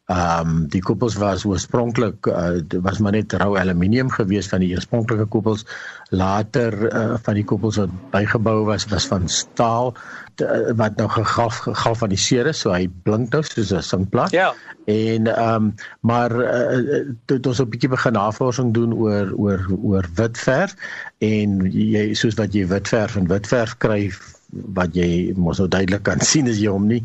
Ehm 0.05 0.49
um, 0.49 0.57
die 0.69 0.83
koepels 0.85 1.15
was 1.17 1.47
oorspronklik 1.49 2.27
uh, 2.29 2.59
was 2.85 2.99
maar 3.01 3.15
net 3.15 3.33
rou 3.41 3.55
aluminium 3.57 4.11
geweest 4.13 4.51
van 4.53 4.61
die 4.61 4.69
oorspronklike 4.75 5.25
koepels. 5.33 5.63
Later 6.13 6.77
uh, 6.91 7.15
van 7.25 7.39
die 7.39 7.43
koepels 7.43 7.79
wat 7.81 7.95
bygebou 8.13 8.59
was 8.67 8.85
was 8.91 9.07
van 9.09 9.25
staal 9.25 9.95
uh, 10.45 10.75
wat 10.77 11.01
nou 11.01 11.09
gegaf 11.09 11.63
gegalvaniseer 11.65 12.51
is, 12.53 12.61
so 12.61 12.75
hy 12.75 12.85
blink 13.09 13.33
nou 13.33 13.41
soos 13.49 13.73
'n 13.73 13.81
singplaat. 13.81 14.29
Ja. 14.37 14.53
En 14.85 15.25
ehm 15.33 15.55
um, 15.55 15.73
maar 16.05 16.37
uh, 16.37 17.01
toe 17.25 17.41
ons 17.41 17.65
'n 17.65 17.69
bietjie 17.73 17.89
begin 17.89 18.13
navorsing 18.13 18.73
doen 18.77 18.93
oor 18.93 19.33
oor 19.33 19.65
oor 19.81 20.05
wit 20.21 20.37
verf 20.37 20.77
en 21.17 21.65
jy 21.71 22.13
soos 22.13 22.37
wat 22.37 22.53
jy 22.53 22.67
wit 22.67 22.87
verf 22.93 23.17
en 23.17 23.27
wit 23.27 23.47
verf 23.47 23.77
kry 23.77 24.13
wat 24.75 24.95
jy 24.95 25.33
mos 25.37 25.59
nou 25.59 25.67
duidelik 25.67 26.03
kan 26.07 26.21
sien 26.31 26.49
as 26.51 26.59
jy 26.61 26.71
hom 26.71 26.87
nie 26.89 27.01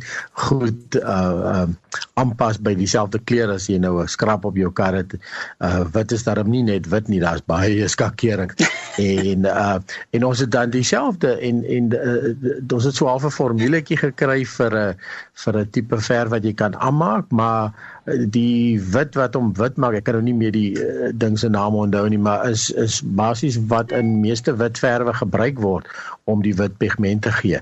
goed 0.46 0.98
uh 1.00 1.62
um 1.64 1.76
aanpas 2.20 2.60
by 2.62 2.74
dieselfde 2.78 3.18
kleur 3.26 3.50
as 3.54 3.66
jy 3.70 3.78
nou 3.82 3.98
'n 4.02 4.08
skrap 4.08 4.44
op 4.44 4.56
jou 4.56 4.70
kar 4.72 4.94
het. 4.94 5.14
Uh 5.58 5.84
wit 5.94 6.12
is 6.12 6.24
daarom 6.24 6.50
nie 6.50 6.62
net 6.62 6.86
wit 6.86 7.08
nie, 7.08 7.20
daar's 7.20 7.42
baie 7.42 7.88
skakering. 7.94 8.52
en 8.98 9.46
uh 9.46 9.78
en 10.10 10.24
ons 10.24 10.38
het 10.38 10.50
dan 10.50 10.70
dieselfde 10.70 11.38
en 11.38 11.64
en 11.64 11.92
uh, 11.94 12.74
ons 12.74 12.84
het 12.84 12.94
so 12.94 13.08
'n 13.08 13.30
formuletjie 13.30 13.96
gekry 13.96 14.44
vir 14.44 14.72
'n 14.74 14.96
vir 15.44 15.58
'n 15.58 15.70
tipe 15.70 15.98
verf 15.98 16.30
wat 16.30 16.44
jy 16.44 16.52
kan 16.52 16.76
aanmaak, 16.76 17.30
maar 17.30 17.72
die 18.06 18.80
wit 18.80 19.14
wat 19.14 19.34
hom 19.34 19.52
wit 19.54 19.76
maak, 19.76 19.94
ek 19.94 20.04
kan 20.04 20.14
nou 20.14 20.24
nie 20.24 20.34
meer 20.34 20.52
die 20.52 20.72
uh, 20.74 21.10
ding 21.14 21.38
se 21.38 21.48
naam 21.48 21.74
onthou 21.74 22.08
nie, 22.08 22.18
maar 22.18 22.48
is 22.48 22.70
is 22.70 23.00
basies 23.02 23.58
wat 23.72 23.92
in 23.92 24.20
meeste 24.20 24.56
witverwe 24.56 25.12
gebruik 25.14 25.60
word 25.60 25.86
om 26.30 26.44
die 26.44 26.54
wit 26.58 26.76
pigment 26.80 27.24
te 27.26 27.32
gee. 27.40 27.60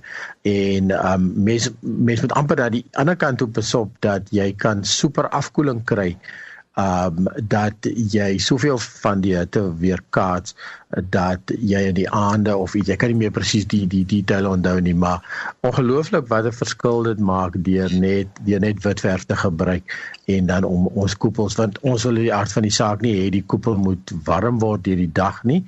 En 0.49 0.93
um 1.13 1.31
mense 1.49 1.73
mense 1.81 2.27
moet 2.27 2.37
amper 2.41 2.61
dat 2.63 2.77
die 2.77 2.85
ander 3.01 3.17
kant 3.17 3.43
op 3.45 3.57
besop 3.59 3.95
dat 4.05 4.31
jy 4.35 4.53
kan 4.57 4.85
super 4.85 5.29
afkoeling 5.41 5.85
kry 5.89 6.13
um 6.79 7.27
dat 7.51 7.89
jy 8.15 8.37
soveel 8.39 8.79
van 9.03 9.25
die 9.25 9.35
hitte 9.37 9.65
weerkaats 9.81 10.55
dat 10.89 11.53
jy 11.61 11.83
in 11.91 11.95
die 11.99 12.09
aande 12.11 12.57
of 12.57 12.75
iets, 12.75 12.89
ek 12.89 13.03
kan 13.03 13.13
nie 13.13 13.21
meer 13.27 13.33
presies 13.35 13.67
die 13.69 13.85
die 13.87 14.05
detail 14.09 14.49
onthou 14.49 14.79
nie, 14.81 14.95
maar 14.97 15.21
ongelooflik 15.61 16.29
wat 16.33 16.47
'n 16.49 16.53
verskil 16.53 17.03
dit 17.03 17.19
maak 17.19 17.59
deur 17.65 17.93
net 17.93 18.29
deur 18.47 18.61
net 18.61 18.83
wit 18.85 19.01
verf 19.01 19.25
te 19.25 19.37
gebruik 19.37 19.85
en 20.29 20.47
dan 20.47 20.65
om 20.65 20.87
ons 20.87 21.17
koepels 21.17 21.57
want 21.57 21.79
ons 21.89 22.05
wil 22.05 22.21
die 22.21 22.33
aard 22.35 22.53
van 22.53 22.67
die 22.67 22.75
saak 22.75 23.01
nie 23.05 23.15
hê 23.17 23.29
die 23.33 23.45
koepel 23.53 23.79
moet 23.81 24.13
warm 24.27 24.59
word 24.65 24.85
deur 24.85 25.01
die 25.01 25.13
dag 25.21 25.41
nie 25.51 25.63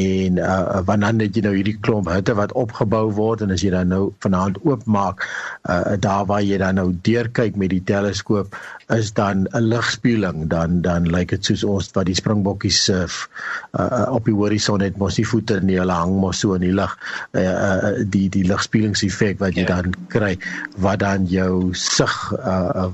en 0.00 0.40
uh 0.40 0.80
wanneer 0.88 1.16
net 1.18 1.36
jy 1.36 1.42
nou 1.44 1.54
hierdie 1.56 1.76
klomp 1.84 2.08
hitte 2.12 2.36
wat 2.38 2.54
opgebou 2.62 3.04
word 3.18 3.44
en 3.44 3.52
as 3.52 3.64
jy 3.64 3.72
dan 3.74 3.92
nou 3.92 4.02
vanaand 4.24 4.60
oopmaak 4.64 5.26
uh 5.68 5.96
daar 6.06 6.24
waar 6.30 6.44
jy 6.44 6.60
dan 6.62 6.80
nou 6.80 6.88
deur 7.08 7.28
kyk 7.40 7.56
met 7.60 7.74
die 7.74 7.84
teleskoop 7.92 8.56
is 8.96 9.12
dan 9.12 9.46
'n 9.52 9.68
ligspieeling 9.68 10.48
dan 10.48 10.80
dan 10.82 11.04
lyk 11.04 11.16
like 11.18 11.36
dit 11.36 11.44
soos 11.44 11.64
ons 11.64 11.90
wat 11.96 12.08
die 12.08 12.16
springbokkies 12.16 12.84
surf 12.84 13.28
uh, 13.72 14.08
op 14.08 14.24
die 14.24 14.34
horison 14.58 14.82
het 14.82 14.98
mos 14.98 15.18
die 15.18 15.26
voete 15.26 15.60
nie 15.62 15.78
hulle 15.78 15.94
hang 15.94 16.18
mos 16.20 16.42
so 16.42 16.54
in 16.54 16.64
die 16.66 16.74
lug 16.74 16.94
uh, 17.32 17.42
uh, 17.42 17.92
die 18.04 18.28
die 18.28 18.44
ligspielingseffek 18.46 19.38
wat 19.40 19.56
jy 19.56 19.66
ja. 19.66 19.78
dan 19.78 19.94
kry 20.08 20.36
wat 20.78 21.00
dan 21.00 21.26
jou 21.30 21.72
sig 21.74 22.16
uh, 22.38 22.88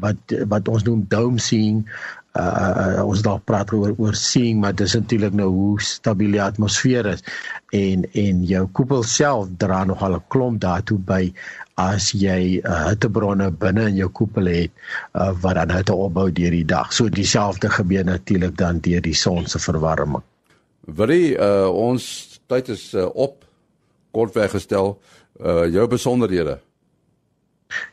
wat 0.00 0.36
wat 0.48 0.68
ons 0.68 0.84
noem 0.84 1.04
dome 1.08 1.40
seeing 1.40 1.84
uh, 2.38 3.02
ons 3.04 3.22
daar 3.24 3.40
praat 3.44 3.72
oor 3.72 3.94
oor 3.96 4.16
seeing 4.16 4.60
maar 4.60 4.74
dis 4.76 4.94
natuurlik 4.96 5.34
nou 5.36 5.50
hoe 5.52 5.80
stabiel 5.80 6.36
die 6.36 6.42
atmosfeer 6.42 7.06
is 7.14 7.24
en 7.72 8.06
en 8.12 8.44
jou 8.48 8.64
koepel 8.72 9.04
self 9.04 9.48
dra 9.58 9.84
nog 9.84 10.02
al 10.02 10.16
'n 10.16 10.24
klomp 10.28 10.60
daartoe 10.60 10.98
by 10.98 11.32
as 11.80 12.12
jy 12.14 12.60
uh, 12.62 12.84
hittebronne 12.88 13.50
binne 13.50 13.88
in 13.90 13.96
jou 13.98 14.10
koepel 14.14 14.46
het 14.46 14.70
uh, 15.14 15.32
wat 15.42 15.58
dan 15.58 15.74
hitte 15.74 15.94
opbou 15.94 16.30
deur 16.30 16.54
die 16.54 16.66
dag. 16.66 16.92
So 16.92 17.10
dieselfde 17.10 17.70
gebeur 17.70 18.04
natuurlik 18.06 18.56
dan 18.56 18.78
deur 18.78 19.02
die 19.02 19.16
son 19.18 19.46
se 19.46 19.58
verwarming. 19.58 20.22
Wie 20.84 21.36
uh, 21.36 21.68
ons 21.70 22.40
tyd 22.46 22.68
is 22.68 22.94
uh, 22.94 23.14
op. 23.14 23.44
Kort 24.10 24.34
weggestel. 24.34 25.00
Uh, 25.40 25.72
jou 25.72 25.88
besonderhede. 25.88 26.60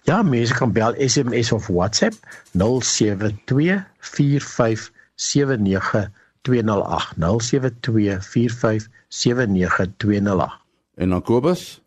Ja, 0.06 0.22
mense 0.22 0.54
kan 0.54 0.72
bel 0.72 0.94
SMS 0.98 1.52
of 1.52 1.68
WhatsApp 1.68 2.14
072 2.52 3.86
4579 3.98 6.12
208 6.42 7.18
072 7.18 8.22
4579 8.22 9.88
208 9.98 10.62
En 11.02 11.10
dan 11.10 11.22
Kobus? 11.22 11.82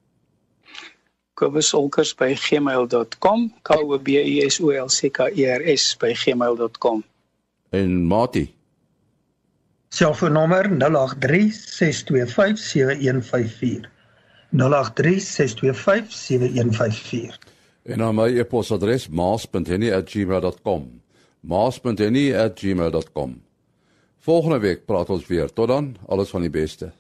Kobusolkers@gmail.com 1.35 3.55
k 3.63 3.77
o 3.77 3.99
b 3.99 4.09
u 4.09 4.49
s 4.49 4.61
o 4.61 4.71
l 4.71 4.89
c 4.89 5.11
k 5.11 5.31
e 5.35 5.51
r 5.51 5.77
s 5.77 5.97
by 5.97 6.15
gmail.com 6.15 7.05
en 7.71 8.07
Mati 8.07 8.55
selfoonnommer 9.95 10.71
0836257154 10.71 10.77
0836257154 14.55 14.59
en 17.85 17.99
dan 17.99 18.15
my 18.15 18.39
e-posadres 18.39 19.09
maas.henny@gmail.com 19.09 21.01
maas.henny@gmail.com 21.41 23.43
volgende 24.19 24.59
week 24.59 24.85
praat 24.85 25.11
ons 25.11 25.27
weer. 25.27 25.53
Tot 25.53 25.69
dan. 25.69 25.97
Alles 26.07 26.29
van 26.29 26.41
die 26.41 26.51
beste 26.51 26.93